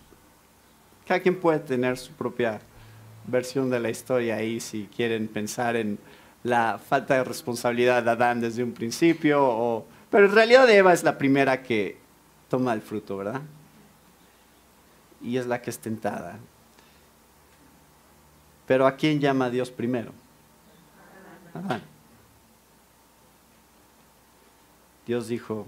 cada 1.05 1.19
quien 1.19 1.39
puede 1.39 1.59
tener 1.59 1.99
su 1.99 2.11
propia 2.13 2.59
versión 3.27 3.69
de 3.69 3.79
la 3.79 3.89
historia 3.89 4.35
ahí 4.35 4.59
si 4.59 4.87
quieren 4.95 5.27
pensar 5.27 5.75
en 5.75 5.99
la 6.43 6.79
falta 6.79 7.15
de 7.15 7.23
responsabilidad 7.23 8.03
de 8.03 8.11
Adán 8.11 8.41
desde 8.41 8.63
un 8.63 8.73
principio, 8.73 9.85
pero 10.09 10.25
en 10.25 10.33
realidad 10.33 10.69
Eva 10.69 10.93
es 10.93 11.03
la 11.03 11.17
primera 11.17 11.61
que 11.61 11.97
toma 12.49 12.73
el 12.73 12.81
fruto, 12.81 13.17
¿verdad? 13.17 13.41
Y 15.21 15.37
es 15.37 15.45
la 15.45 15.61
que 15.61 15.69
es 15.69 15.79
tentada. 15.79 16.39
Pero 18.65 18.87
¿a 18.87 18.95
quién 18.95 19.19
llama 19.19 19.45
a 19.45 19.49
Dios 19.49 19.69
primero? 19.69 20.11
Adán. 21.53 21.81
Dios 25.05 25.27
dijo, 25.27 25.67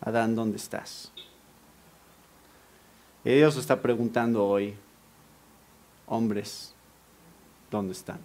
Adán, 0.00 0.34
¿dónde 0.34 0.56
estás? 0.56 1.12
Y 3.24 3.30
Dios 3.30 3.56
está 3.56 3.80
preguntando 3.80 4.44
hoy, 4.46 4.76
hombres, 6.06 6.74
¿dónde 7.70 7.92
están? 7.92 8.20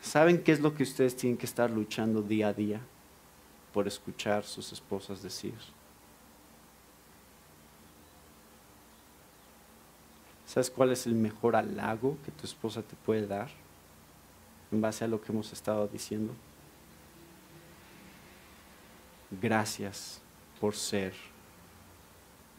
¿Saben 0.00 0.42
qué 0.42 0.52
es 0.52 0.60
lo 0.60 0.74
que 0.74 0.82
ustedes 0.82 1.16
tienen 1.16 1.36
que 1.36 1.46
estar 1.46 1.70
luchando 1.70 2.22
día 2.22 2.48
a 2.48 2.52
día 2.52 2.80
por 3.72 3.86
escuchar 3.86 4.44
sus 4.44 4.72
esposas 4.72 5.22
decir? 5.22 5.54
¿Sabes 10.46 10.70
cuál 10.70 10.90
es 10.90 11.06
el 11.06 11.14
mejor 11.14 11.54
halago 11.54 12.16
que 12.24 12.32
tu 12.32 12.44
esposa 12.44 12.82
te 12.82 12.96
puede 12.96 13.26
dar 13.26 13.50
en 14.72 14.80
base 14.80 15.04
a 15.04 15.08
lo 15.08 15.20
que 15.20 15.30
hemos 15.30 15.52
estado 15.52 15.86
diciendo? 15.86 16.34
gracias 19.30 20.20
por 20.60 20.74
ser 20.74 21.14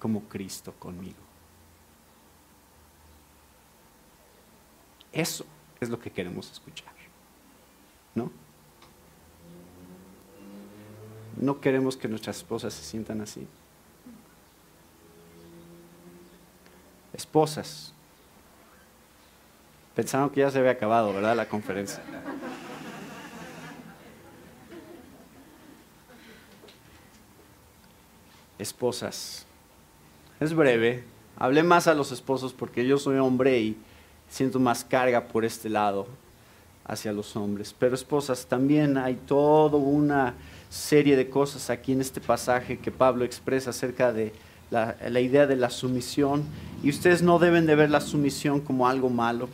como 0.02 0.24
Cristo 0.24 0.74
conmigo. 0.80 1.20
Eso 5.14 5.46
es 5.80 5.90
lo 5.90 6.00
que 6.00 6.10
queremos 6.10 6.52
escuchar. 6.52 6.92
¿No? 8.16 8.32
No 11.38 11.62
queremos 11.62 11.96
que 11.96 12.08
nuestras 12.08 12.38
esposas 12.38 12.74
se 12.74 12.84
sientan 12.84 13.22
así. 13.22 13.48
Esposas. 17.14 17.94
Pensaron 19.96 20.32
que 20.32 20.40
ya 20.40 20.50
se 20.50 20.58
había 20.58 20.72
acabado, 20.72 21.14
¿verdad? 21.14 21.36
La 21.36 21.48
conferencia. 21.48 22.02
Esposas. 28.58 29.46
Es 30.42 30.56
breve. 30.56 31.04
Hablé 31.38 31.62
más 31.62 31.86
a 31.86 31.94
los 31.94 32.12
esposos 32.12 32.52
porque 32.52 32.88
yo 32.88 32.98
soy 32.98 33.20
hombre 33.20 33.60
y 33.60 33.78
siento 34.28 34.60
más 34.60 34.84
carga 34.84 35.28
por 35.28 35.46
este 35.46 35.70
lado 35.70 36.08
hacia 36.84 37.14
los 37.14 37.36
hombres. 37.36 37.76
Pero 37.78 37.94
esposas, 37.94 38.48
también 38.48 38.98
hay 38.98 39.14
toda 39.14 39.78
una 39.78 40.34
serie 40.72 41.16
de 41.16 41.30
cosas 41.30 41.70
aquí 41.70 41.92
en 41.92 42.02
este 42.02 42.20
pasaje 42.22 42.80
que 42.80 42.90
Pablo 42.90 43.24
expresa 43.24 43.70
acerca 43.70 44.12
de 44.12 44.34
la, 44.72 44.96
idea 45.20 45.46
de 45.46 45.58
la 45.58 45.70
sumisión. 45.70 46.44
Y 46.82 46.90
ustedes 46.90 47.22
no 47.22 47.38
deben 47.38 47.68
de 47.68 47.76
ver 47.76 47.92
la 47.92 48.02
sumisión 48.02 48.62
como 48.62 48.88
algo 48.88 49.12
malo. 49.12 49.48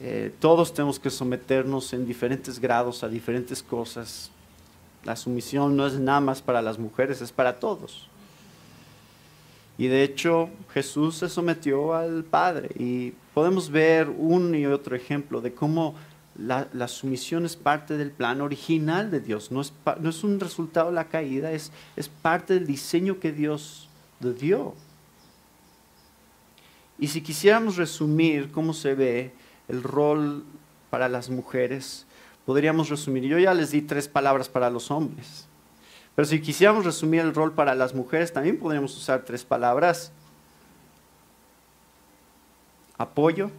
Eh, 0.00 0.32
todos 0.40 0.72
tenemos 0.72 0.98
que 0.98 1.10
someternos 1.10 1.92
en 1.92 2.06
diferentes 2.06 2.58
grados 2.58 3.04
a 3.04 3.10
diferentes 3.10 3.62
cosas. 3.62 4.30
La 5.04 5.16
sumisión 5.16 5.76
no 5.76 5.86
es 5.86 6.00
nada 6.00 6.20
más 6.22 6.40
para 6.40 6.62
las 6.62 6.78
mujeres, 6.78 7.20
es 7.20 7.30
para 7.30 7.60
todos. 7.60 8.08
Y 9.78 9.86
de 9.86 10.02
hecho 10.02 10.50
Jesús 10.74 11.16
se 11.16 11.28
sometió 11.28 11.94
al 11.94 12.24
Padre. 12.24 12.70
Y 12.76 13.12
podemos 13.32 13.70
ver 13.70 14.08
un 14.10 14.54
y 14.54 14.66
otro 14.66 14.96
ejemplo 14.96 15.40
de 15.40 15.54
cómo 15.54 15.94
la, 16.36 16.88
sumisión 16.88 17.44
es 17.44 17.56
parte 17.56 17.96
del 17.96 18.10
plan 18.10 18.40
original 18.40 19.10
de 19.10 19.20
Dios, 19.20 19.50
no 19.50 19.60
es, 19.60 19.72
no 20.00 20.10
es 20.10 20.22
un 20.22 20.38
resultado 20.38 20.88
de 20.88 20.94
la 20.94 21.08
caída, 21.08 21.50
es, 21.50 21.72
es 21.96 22.08
parte 22.08 22.54
del 22.54 22.66
diseño 22.66 23.18
que 23.18 23.32
Dios 23.32 23.88
dio. 24.20 24.74
Y 26.98 27.08
si 27.08 27.22
quisiéramos 27.22 27.76
resumir 27.76 28.50
cómo 28.52 28.72
se 28.72 28.94
ve 28.94 29.32
el 29.68 29.82
rol 29.82 30.44
para 30.90 31.08
las 31.08 31.28
mujeres, 31.28 32.06
podríamos 32.46 32.88
resumir, 32.88 33.24
yo 33.24 33.38
ya 33.38 33.52
les 33.52 33.72
di 33.72 33.82
tres 33.82 34.08
palabras 34.08 34.48
para 34.48 34.70
los 34.70 34.90
hombres, 34.90 35.47
pero 36.18 36.26
si 36.26 36.40
quisiéramos 36.40 36.84
resumir 36.84 37.20
el 37.20 37.32
rol 37.32 37.52
para 37.52 37.76
las 37.76 37.94
mujeres, 37.94 38.32
también 38.32 38.58
podríamos 38.58 38.96
usar 38.96 39.24
tres 39.24 39.44
palabras. 39.44 40.10
Apoyo, 42.96 43.52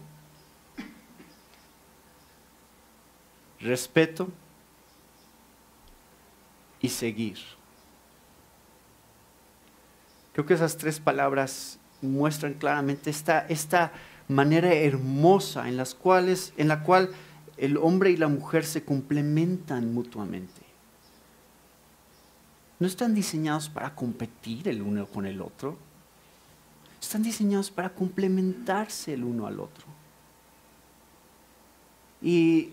respeto 3.60 4.28
y 6.82 6.90
seguir. 6.90 7.38
Creo 10.34 10.44
que 10.44 10.52
esas 10.52 10.76
tres 10.76 11.00
palabras 11.00 11.78
muestran 12.02 12.52
claramente 12.52 13.08
esta, 13.08 13.46
esta 13.48 13.90
manera 14.28 14.74
hermosa 14.74 15.66
en, 15.66 15.78
las 15.78 15.94
cuales, 15.94 16.52
en 16.58 16.68
la 16.68 16.82
cual 16.82 17.08
el 17.56 17.78
hombre 17.78 18.10
y 18.10 18.18
la 18.18 18.28
mujer 18.28 18.66
se 18.66 18.84
complementan 18.84 19.94
mutuamente 19.94 20.69
no 22.80 22.86
están 22.86 23.14
diseñados 23.14 23.68
para 23.68 23.94
competir 23.94 24.66
el 24.66 24.80
uno 24.80 25.06
con 25.06 25.26
el 25.26 25.42
otro. 25.42 25.76
Están 27.00 27.22
diseñados 27.22 27.70
para 27.70 27.90
complementarse 27.90 29.12
el 29.12 29.22
uno 29.22 29.46
al 29.46 29.60
otro. 29.60 29.84
Y 32.22 32.70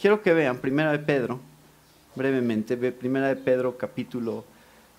quiero 0.00 0.22
que 0.22 0.34
vean 0.34 0.58
Primera 0.58 0.90
de 0.90 0.98
Pedro, 0.98 1.38
brevemente, 2.16 2.76
Primera 2.76 3.28
de 3.28 3.36
Pedro 3.36 3.78
capítulo 3.78 4.44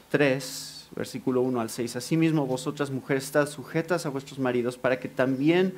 3, 0.10 0.88
versículo 0.96 1.42
1 1.42 1.60
al 1.60 1.70
6. 1.70 1.98
Asimismo, 1.98 2.46
vosotras 2.46 2.90
mujeres, 2.90 3.26
estad 3.26 3.48
sujetas 3.48 4.06
a 4.06 4.10
vuestros 4.10 4.40
maridos 4.40 4.78
para 4.78 5.02
que 5.02 5.10
también 5.10 5.74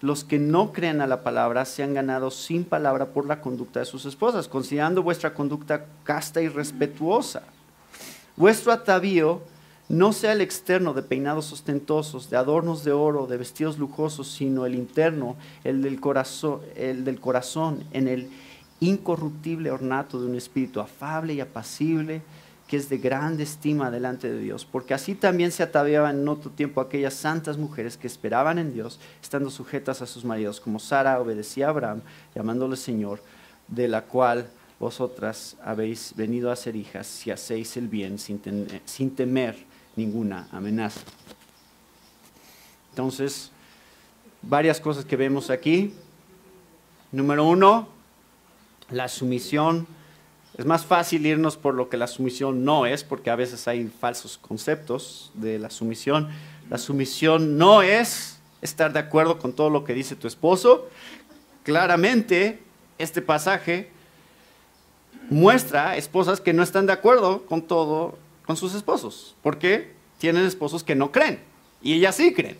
los 0.00 0.22
que 0.22 0.38
no 0.38 0.72
crean 0.72 1.00
a 1.00 1.08
la 1.08 1.24
palabra 1.24 1.64
sean 1.64 1.94
ganados 1.94 2.36
sin 2.36 2.64
palabra 2.64 3.06
por 3.06 3.26
la 3.26 3.40
conducta 3.40 3.80
de 3.80 3.86
sus 3.86 4.04
esposas, 4.04 4.46
considerando 4.46 5.02
vuestra 5.02 5.34
conducta 5.34 5.86
casta 6.04 6.40
y 6.40 6.48
respetuosa 6.48 7.42
Vuestro 8.36 8.72
atavío 8.72 9.40
no 9.88 10.12
sea 10.12 10.32
el 10.32 10.40
externo 10.40 10.92
de 10.92 11.02
peinados 11.02 11.52
ostentosos, 11.52 12.28
de 12.28 12.36
adornos 12.36 12.84
de 12.84 12.92
oro, 12.92 13.26
de 13.26 13.36
vestidos 13.36 13.78
lujosos, 13.78 14.28
sino 14.30 14.66
el 14.66 14.74
interno, 14.74 15.36
el 15.64 15.80
del 15.80 16.00
corazón, 16.00 16.60
el 16.74 17.04
del 17.04 17.20
corazón 17.20 17.84
en 17.92 18.08
el 18.08 18.28
incorruptible 18.80 19.70
ornato 19.70 20.20
de 20.20 20.26
un 20.26 20.34
espíritu 20.34 20.80
afable 20.80 21.34
y 21.34 21.40
apacible, 21.40 22.20
que 22.66 22.76
es 22.76 22.88
de 22.88 22.98
grande 22.98 23.44
estima 23.44 23.92
delante 23.92 24.30
de 24.30 24.40
Dios, 24.40 24.64
porque 24.64 24.92
así 24.92 25.14
también 25.14 25.52
se 25.52 25.62
ataviaban 25.62 26.18
en 26.18 26.28
otro 26.28 26.50
tiempo 26.50 26.80
aquellas 26.80 27.14
santas 27.14 27.56
mujeres 27.56 27.96
que 27.96 28.08
esperaban 28.08 28.58
en 28.58 28.74
Dios, 28.74 28.98
estando 29.22 29.50
sujetas 29.50 30.02
a 30.02 30.06
sus 30.06 30.24
maridos, 30.24 30.60
como 30.60 30.80
Sara 30.80 31.20
obedecía 31.20 31.68
a 31.68 31.70
Abraham, 31.70 32.02
llamándole 32.34 32.76
Señor, 32.76 33.22
de 33.68 33.86
la 33.86 34.02
cual 34.02 34.48
vosotras 34.78 35.56
habéis 35.64 36.12
venido 36.16 36.50
a 36.50 36.56
ser 36.56 36.76
hijas 36.76 37.06
si 37.06 37.30
hacéis 37.30 37.76
el 37.76 37.88
bien 37.88 38.18
sin, 38.18 39.10
temer 39.14 39.56
ninguna 39.96 40.48
amenaza. 40.52 41.00
Entonces, 42.90 43.50
varias 44.42 44.80
cosas 44.80 45.04
que 45.04 45.16
vemos 45.16 45.50
aquí. 45.50 45.94
Número 47.12 47.44
uno, 47.46 47.88
la 48.90 49.08
sumisión. 49.08 49.86
Es 50.56 50.64
más 50.64 50.84
fácil 50.84 51.26
irnos 51.26 51.56
por 51.56 51.74
lo 51.74 51.88
que 51.88 51.96
la 51.96 52.06
sumisión 52.06 52.64
no 52.64 52.86
es, 52.86 53.04
porque 53.04 53.30
a 53.30 53.36
veces 53.36 53.68
hay 53.68 53.86
falsos 53.86 54.38
conceptos 54.38 55.30
de 55.34 55.58
la 55.58 55.70
sumisión. 55.70 56.28
La 56.70 56.78
sumisión 56.78 57.58
no 57.58 57.82
es 57.82 58.38
estar 58.62 58.92
de 58.92 58.98
acuerdo 58.98 59.38
con 59.38 59.52
todo 59.52 59.70
lo 59.70 59.84
que 59.84 59.94
dice 59.94 60.16
tu 60.16 60.26
esposo. 60.26 60.88
Claramente, 61.62 62.62
este 62.98 63.20
pasaje 63.20 63.90
muestra 65.30 65.96
esposas 65.96 66.40
que 66.40 66.52
no 66.52 66.62
están 66.62 66.86
de 66.86 66.92
acuerdo 66.92 67.46
con 67.46 67.62
todo, 67.62 68.18
con 68.46 68.56
sus 68.56 68.74
esposos, 68.74 69.36
porque 69.42 69.92
tienen 70.18 70.44
esposos 70.46 70.84
que 70.84 70.94
no 70.94 71.12
creen 71.12 71.40
y 71.82 71.94
ellas 71.94 72.16
sí 72.16 72.32
creen. 72.32 72.58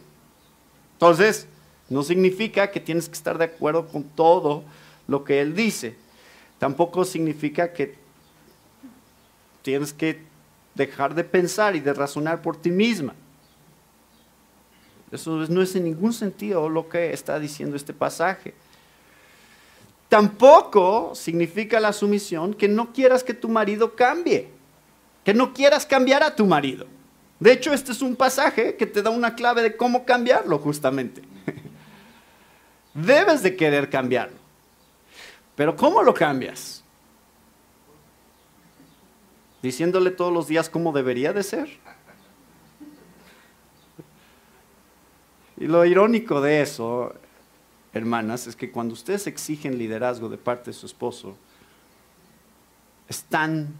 Entonces, 0.94 1.46
no 1.88 2.02
significa 2.02 2.70
que 2.70 2.80
tienes 2.80 3.08
que 3.08 3.14
estar 3.14 3.38
de 3.38 3.44
acuerdo 3.44 3.86
con 3.88 4.04
todo 4.04 4.64
lo 5.06 5.24
que 5.24 5.40
él 5.40 5.54
dice. 5.54 5.96
Tampoco 6.58 7.04
significa 7.04 7.72
que 7.72 7.96
tienes 9.62 9.92
que 9.92 10.22
dejar 10.74 11.14
de 11.14 11.24
pensar 11.24 11.76
y 11.76 11.80
de 11.80 11.92
razonar 11.92 12.42
por 12.42 12.56
ti 12.56 12.70
misma. 12.70 13.14
Eso 15.12 15.46
no 15.48 15.62
es 15.62 15.74
en 15.76 15.84
ningún 15.84 16.12
sentido 16.12 16.68
lo 16.68 16.88
que 16.88 17.12
está 17.12 17.38
diciendo 17.38 17.76
este 17.76 17.92
pasaje. 17.92 18.54
Tampoco 20.08 21.14
significa 21.14 21.80
la 21.80 21.92
sumisión 21.92 22.54
que 22.54 22.68
no 22.68 22.92
quieras 22.92 23.24
que 23.24 23.34
tu 23.34 23.48
marido 23.48 23.96
cambie, 23.96 24.48
que 25.24 25.34
no 25.34 25.52
quieras 25.52 25.84
cambiar 25.84 26.22
a 26.22 26.34
tu 26.34 26.46
marido. 26.46 26.86
De 27.40 27.52
hecho, 27.52 27.72
este 27.72 27.92
es 27.92 28.00
un 28.02 28.16
pasaje 28.16 28.76
que 28.76 28.86
te 28.86 29.02
da 29.02 29.10
una 29.10 29.34
clave 29.34 29.62
de 29.62 29.76
cómo 29.76 30.04
cambiarlo 30.04 30.58
justamente. 30.58 31.22
Debes 32.94 33.42
de 33.42 33.56
querer 33.56 33.90
cambiarlo. 33.90 34.38
Pero 35.56 35.74
¿cómo 35.74 36.02
lo 36.02 36.14
cambias? 36.14 36.84
Diciéndole 39.60 40.12
todos 40.12 40.32
los 40.32 40.46
días 40.46 40.70
cómo 40.70 40.92
debería 40.92 41.32
de 41.32 41.42
ser. 41.42 41.68
Y 45.58 45.66
lo 45.66 45.84
irónico 45.84 46.40
de 46.40 46.60
eso 46.60 47.14
hermanas, 47.96 48.46
es 48.46 48.56
que 48.56 48.70
cuando 48.70 48.94
ustedes 48.94 49.26
exigen 49.26 49.78
liderazgo 49.78 50.28
de 50.28 50.38
parte 50.38 50.70
de 50.70 50.74
su 50.74 50.86
esposo, 50.86 51.36
están 53.08 53.74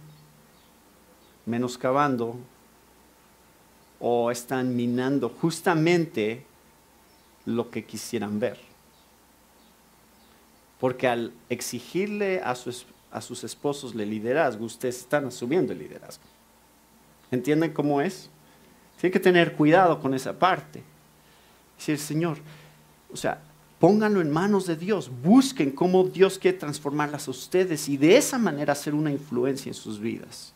menoscabando 1.45 2.37
o 4.01 4.31
están 4.31 4.77
minando 4.77 5.29
justamente 5.29 6.45
lo 7.45 7.71
que 7.71 7.85
quisieran 7.85 8.39
ver. 8.39 8.59
Porque 10.79 11.09
al 11.09 11.33
exigirle 11.49 12.41
a 12.41 12.55
sus, 12.55 12.87
a 13.11 13.21
sus 13.21 13.45
esposos 13.45 13.95
el 13.95 14.11
liderazgo, 14.11 14.65
ustedes 14.65 14.99
están 14.99 15.27
asumiendo 15.27 15.73
el 15.73 15.79
liderazgo. 15.79 16.25
¿Entienden 17.31 17.73
cómo 17.73 18.01
es? 18.01 18.29
Tienen 19.01 19.13
que 19.13 19.21
tener 19.21 19.55
cuidado 19.55 20.01
con 20.01 20.15
esa 20.15 20.39
parte. 20.39 20.83
Decir, 21.79 21.99
Señor, 21.99 22.39
o 23.13 23.17
sea, 23.17 23.41
Pónganlo 23.79 24.23
en 24.23 24.31
manos 24.31 24.67
de 24.67 24.77
Dios. 24.77 25.11
Busquen 25.23 25.71
cómo 25.71 26.05
Dios 26.05 26.39
quiere 26.39 26.59
transformarlas 26.59 27.29
a 27.29 27.31
ustedes 27.31 27.89
y 27.89 27.97
de 27.97 28.17
esa 28.17 28.39
manera 28.39 28.73
hacer 28.73 28.95
una 28.95 29.11
influencia 29.11 29.69
en 29.69 29.75
sus 29.75 30.01
vidas. 30.01 30.55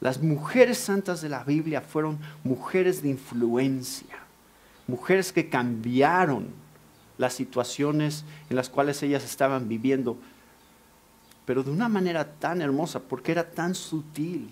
Las 0.00 0.22
mujeres 0.22 0.78
santas 0.78 1.20
de 1.20 1.28
la 1.28 1.42
Biblia 1.42 1.80
fueron 1.80 2.18
mujeres 2.44 3.02
de 3.02 3.08
influencia, 3.08 4.16
mujeres 4.86 5.32
que 5.32 5.48
cambiaron 5.48 6.46
las 7.18 7.34
situaciones 7.34 8.24
en 8.48 8.54
las 8.54 8.68
cuales 8.68 9.02
ellas 9.02 9.24
estaban 9.24 9.68
viviendo, 9.68 10.16
pero 11.44 11.64
de 11.64 11.72
una 11.72 11.88
manera 11.88 12.34
tan 12.34 12.62
hermosa, 12.62 13.00
porque 13.00 13.32
era 13.32 13.50
tan 13.50 13.74
sutil, 13.74 14.50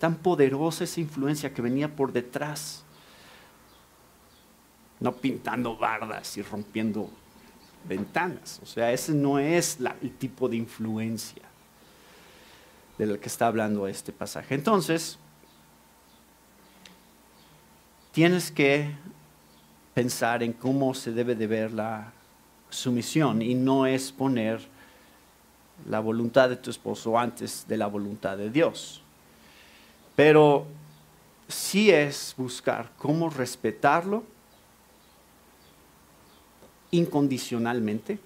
tan 0.00 0.16
poderosa 0.16 0.82
esa 0.82 1.00
influencia 1.00 1.54
que 1.54 1.62
venía 1.62 1.94
por 1.94 2.12
detrás 2.12 2.85
no 5.00 5.12
pintando 5.12 5.76
bardas 5.76 6.36
y 6.36 6.42
rompiendo 6.42 7.10
ventanas. 7.88 8.60
O 8.62 8.66
sea, 8.66 8.92
ese 8.92 9.12
no 9.12 9.38
es 9.38 9.78
el 10.02 10.12
tipo 10.16 10.48
de 10.48 10.56
influencia. 10.56 11.42
del 12.98 13.18
que 13.18 13.28
está 13.28 13.46
hablando 13.48 13.86
este 13.86 14.10
pasaje. 14.10 14.54
Entonces, 14.54 15.18
tienes 18.10 18.50
que 18.50 18.90
pensar 19.92 20.42
en 20.42 20.54
cómo 20.54 20.94
se 20.94 21.12
debe 21.12 21.34
de 21.34 21.46
ver 21.46 21.72
la 21.72 22.12
sumisión 22.70 23.42
y 23.42 23.54
no 23.54 23.84
es 23.84 24.10
poner 24.12 24.66
la 25.88 26.00
voluntad 26.00 26.48
de 26.48 26.56
tu 26.56 26.70
esposo 26.70 27.18
antes 27.18 27.66
de 27.68 27.76
la 27.76 27.86
voluntad 27.86 28.38
de 28.38 28.50
Dios. 28.50 29.02
Pero 30.14 30.66
sí 31.48 31.90
es 31.90 32.34
buscar 32.38 32.90
cómo 32.96 33.28
respetarlo 33.28 34.24
incondicionalmente, 36.96 38.18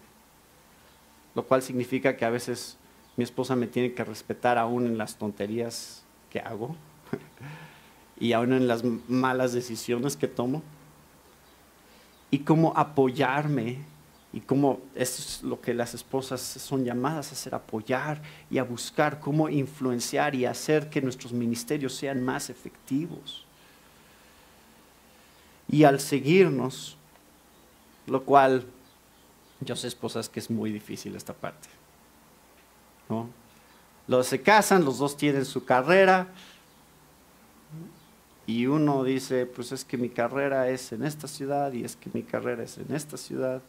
lo 1.35 1.45
cual 1.45 1.63
significa 1.63 2.17
que 2.17 2.25
a 2.25 2.31
veces 2.31 2.77
mi 3.17 3.25
esposa 3.25 3.57
me 3.57 3.67
tiene 3.67 3.93
que 3.93 4.05
respetar 4.05 4.59
aún 4.59 4.87
en 4.87 4.99
las 4.99 5.17
tonterías 5.17 6.03
que 6.31 6.41
hago 6.41 6.77
y 8.21 8.33
aún 8.33 8.53
en 8.53 8.69
las 8.69 8.83
malas 9.09 9.53
decisiones 9.53 10.17
que 10.17 10.29
tomo 10.29 10.63
y 12.31 12.41
cómo 12.41 12.73
apoyarme 12.77 13.79
y 14.33 14.41
cómo 14.41 14.81
es 14.95 15.43
lo 15.43 15.61
que 15.61 15.75
las 15.75 15.95
esposas 15.95 16.41
son 16.41 16.85
llamadas 16.85 17.31
a 17.31 17.33
hacer, 17.33 17.55
apoyar 17.55 18.23
y 18.49 18.59
a 18.59 18.65
buscar 18.65 19.19
cómo 19.19 19.49
influenciar 19.49 20.37
y 20.37 20.45
hacer 20.45 20.89
que 20.89 21.03
nuestros 21.03 21.33
ministerios 21.33 21.95
sean 21.95 22.23
más 22.23 22.49
efectivos. 22.49 23.45
Y 25.69 25.83
al 25.83 25.99
seguirnos, 25.99 26.97
lo 28.11 28.25
cual 28.25 28.67
yo 29.61 29.77
sé 29.77 29.89
esposas 29.89 30.29
que 30.29 30.41
es 30.41 30.51
muy 30.51 30.71
difícil 30.71 31.17
esta 31.17 31.33
parte. 31.33 31.69
¿no? 33.09 33.29
Los 34.07 34.27
se 34.27 34.43
casan, 34.43 34.85
los 34.85 34.99
dos 34.99 35.17
tienen 35.17 35.45
su 35.45 35.65
carrera, 35.65 36.29
y 38.47 38.67
uno 38.67 39.05
dice, 39.05 39.47
pues 39.47 39.71
es 39.71 39.85
que 39.85 39.97
mi 39.97 40.09
carrera 40.09 40.69
es 40.69 40.91
en 40.91 41.05
esta 41.05 41.29
ciudad 41.29 41.73
y 41.73 41.85
es 41.85 41.95
que 41.95 42.11
mi 42.13 42.25
carrera 42.25 42.65
es 42.65 42.79
en 42.79 42.93
esta 42.93 43.17
ciudad, 43.17 43.63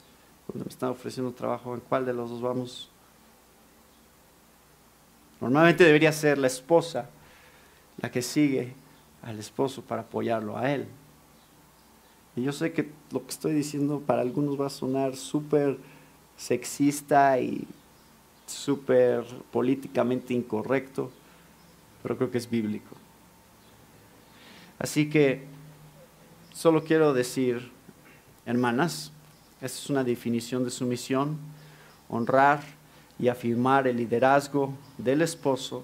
donde 0.48 0.66
me 0.66 0.72
están 0.72 0.90
ofreciendo 0.90 1.32
trabajo, 1.34 1.76
¿en 1.76 1.82
cuál 1.82 2.04
de 2.04 2.14
los 2.14 2.32
dos 2.32 2.42
vamos? 2.42 2.90
Normalmente 5.40 5.84
debería 5.84 6.12
ser 6.12 6.40
la 6.40 6.48
esposa 6.48 7.10
la 7.98 8.10
que 8.10 8.24
sigue 8.24 8.74
al 9.22 9.38
esposo 9.38 9.84
para 9.84 10.02
apoyarlo 10.02 10.58
a 10.58 10.72
él. 10.72 10.88
Y 12.36 12.44
yo 12.44 12.54
sé 12.54 12.72
que 12.72 12.90
lo 13.12 13.24
que 13.24 13.32
estoy 13.32 13.54
diciendo 13.54 14.02
para 14.06 14.22
algunos 14.22 14.60
va 14.60 14.68
a 14.68 14.70
sonar 14.70 15.16
súper 15.16 15.78
sexista 16.38 17.40
y 17.40 17.68
súper 18.48 19.26
políticamente 19.52 20.34
incorrecto, 20.34 21.12
pero 22.02 22.18
creo 22.18 22.32
que 22.32 22.38
es 22.38 22.50
bíblico. 22.50 22.96
Así 24.80 25.10
que 25.10 25.44
solo 26.54 26.84
quiero 26.84 27.14
decir, 27.14 27.72
hermanas, 28.46 29.12
esta 29.62 29.78
es 29.78 29.90
una 29.90 30.04
definición 30.04 30.64
de 30.64 30.72
sumisión, 30.72 31.38
honrar 32.10 32.62
y 33.20 33.28
afirmar 33.28 33.88
el 33.88 33.98
liderazgo 33.98 34.74
del 34.98 35.22
esposo 35.22 35.84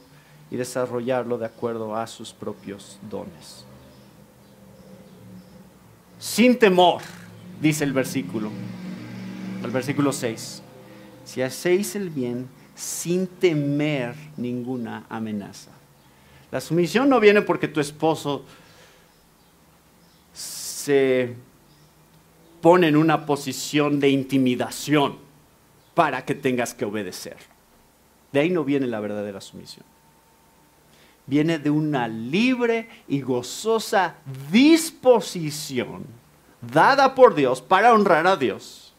y 0.49 0.55
desarrollarlo 0.55 1.37
de 1.37 1.45
acuerdo 1.45 1.95
a 1.95 2.07
sus 2.07 2.33
propios 2.33 2.97
dones. 3.09 3.65
Sin 6.19 6.57
temor, 6.57 7.01
dice 7.61 7.83
el 7.83 7.93
versículo, 7.93 8.51
el 9.63 9.71
versículo 9.71 10.11
6. 10.11 10.63
Si 11.25 11.41
hacéis 11.41 11.95
el 11.95 12.09
bien 12.09 12.47
sin 12.75 13.27
temer 13.27 14.15
ninguna 14.37 15.05
amenaza. 15.09 15.71
La 16.51 16.61
sumisión 16.61 17.09
no 17.09 17.19
viene 17.19 17.41
porque 17.41 17.67
tu 17.67 17.79
esposo 17.79 18.45
se 20.33 21.35
pone 22.61 22.87
en 22.87 22.95
una 22.95 23.25
posición 23.25 23.99
de 23.99 24.09
intimidación 24.09 25.17
para 25.93 26.23
que 26.23 26.35
tengas 26.35 26.73
que 26.73 26.85
obedecer. 26.85 27.37
De 28.31 28.39
ahí 28.39 28.49
no 28.49 28.63
viene 28.63 28.87
la 28.87 28.99
verdadera 28.99 29.41
sumisión. 29.41 29.85
Viene 31.27 31.59
de 31.59 31.69
una 31.69 32.07
libre 32.07 32.89
y 33.07 33.21
gozosa 33.21 34.15
disposición 34.49 36.05
dada 36.61 37.13
por 37.13 37.35
Dios 37.35 37.61
para 37.61 37.93
honrar 37.93 38.25
a 38.25 38.35
Dios 38.35 38.93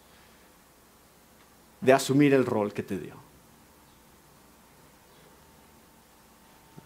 de 1.80 1.92
asumir 1.92 2.34
el 2.34 2.44
rol 2.44 2.72
que 2.72 2.82
te 2.82 2.98
dio. 2.98 3.14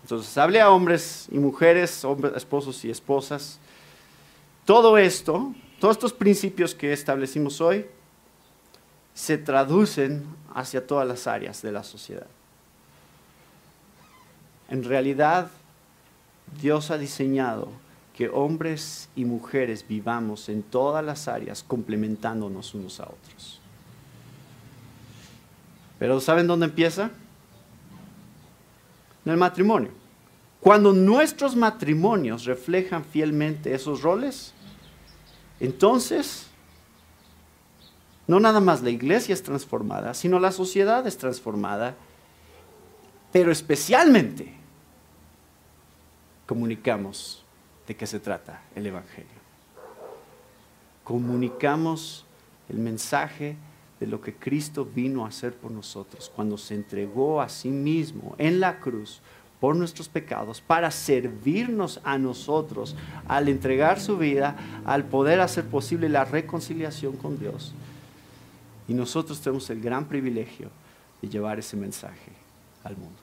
Entonces, 0.03 0.37
hable 0.37 0.61
a 0.61 0.71
hombres 0.71 1.29
y 1.31 1.39
mujeres, 1.39 2.05
hombres, 2.05 2.35
esposos 2.37 2.85
y 2.85 2.91
esposas, 2.91 3.59
todo 4.65 4.99
esto, 4.99 5.55
todos 5.79 5.97
estos 5.97 6.13
principios 6.13 6.75
que 6.75 6.93
establecimos 6.93 7.61
hoy, 7.61 7.87
se 9.15 9.39
traducen 9.39 10.25
hacia 10.55 10.87
todas 10.87 11.07
las 11.07 11.27
áreas 11.27 11.63
de 11.63 11.73
la 11.73 11.85
sociedad. 11.85 12.27
En 14.73 14.85
realidad, 14.85 15.51
Dios 16.63 16.91
ha 16.91 16.97
diseñado 16.97 17.69
que 18.17 18.31
hombres 18.31 19.11
y 19.15 19.27
mujeres 19.27 19.87
vivamos 19.87 20.49
en 20.49 20.63
todas 20.63 21.05
las 21.05 21.29
áreas 21.29 21.63
complementándonos 21.63 22.73
unos 22.73 22.99
a 22.99 23.03
otros. 23.03 23.61
Pero 25.99 26.19
¿saben 26.21 26.47
dónde 26.47 26.65
empieza? 26.65 27.11
En 29.27 29.33
el 29.33 29.37
matrimonio. 29.37 29.91
Cuando 30.59 30.95
nuestros 30.95 31.55
matrimonios 31.55 32.47
reflejan 32.47 33.05
fielmente 33.05 33.75
esos 33.75 34.01
roles, 34.01 34.55
entonces 35.61 36.47
no 38.27 38.41
nada 38.41 38.61
más 38.61 38.83
la 38.83 38.89
iglesia 38.89 39.35
es 39.35 39.43
transformada, 39.43 40.15
sino 40.15 40.41
la 40.41 40.51
sociedad 40.51 41.07
es 41.07 41.19
transformada, 41.19 41.95
pero 43.33 43.53
especialmente 43.53 44.62
comunicamos 46.53 47.43
de 47.89 47.97
qué 47.97 48.07
se 48.07 48.21
trata 48.21 48.61
el 48.75 48.87
Evangelio. 48.87 49.41
Comunicamos 51.03 52.27
el 52.69 52.77
mensaje 52.77 53.57
de 53.99 54.07
lo 54.07 54.21
que 54.21 54.35
Cristo 54.35 54.85
vino 54.85 55.25
a 55.25 55.29
hacer 55.29 55.55
por 55.55 55.71
nosotros 55.71 56.31
cuando 56.37 56.59
se 56.59 56.75
entregó 56.75 57.41
a 57.41 57.49
sí 57.49 57.71
mismo 57.71 58.35
en 58.37 58.61
la 58.61 58.81
cruz 58.81 59.23
por 59.61 59.75
nuestros 59.77 60.11
pecados, 60.11 60.61
para 60.61 60.91
servirnos 60.91 62.03
a 62.05 62.19
nosotros 62.19 62.97
al 63.27 63.49
entregar 63.49 63.99
su 63.99 64.19
vida, 64.19 64.55
al 64.85 65.05
poder 65.05 65.41
hacer 65.41 65.65
posible 65.65 66.11
la 66.11 66.27
reconciliación 66.27 67.17
con 67.17 67.39
Dios. 67.39 67.73
Y 68.89 68.93
nosotros 68.93 69.41
tenemos 69.41 69.71
el 69.71 69.81
gran 69.81 70.05
privilegio 70.05 70.69
de 71.23 71.31
llevar 71.31 71.59
ese 71.59 71.79
mensaje 71.79 72.31
al 72.85 72.99
mundo. 72.99 73.17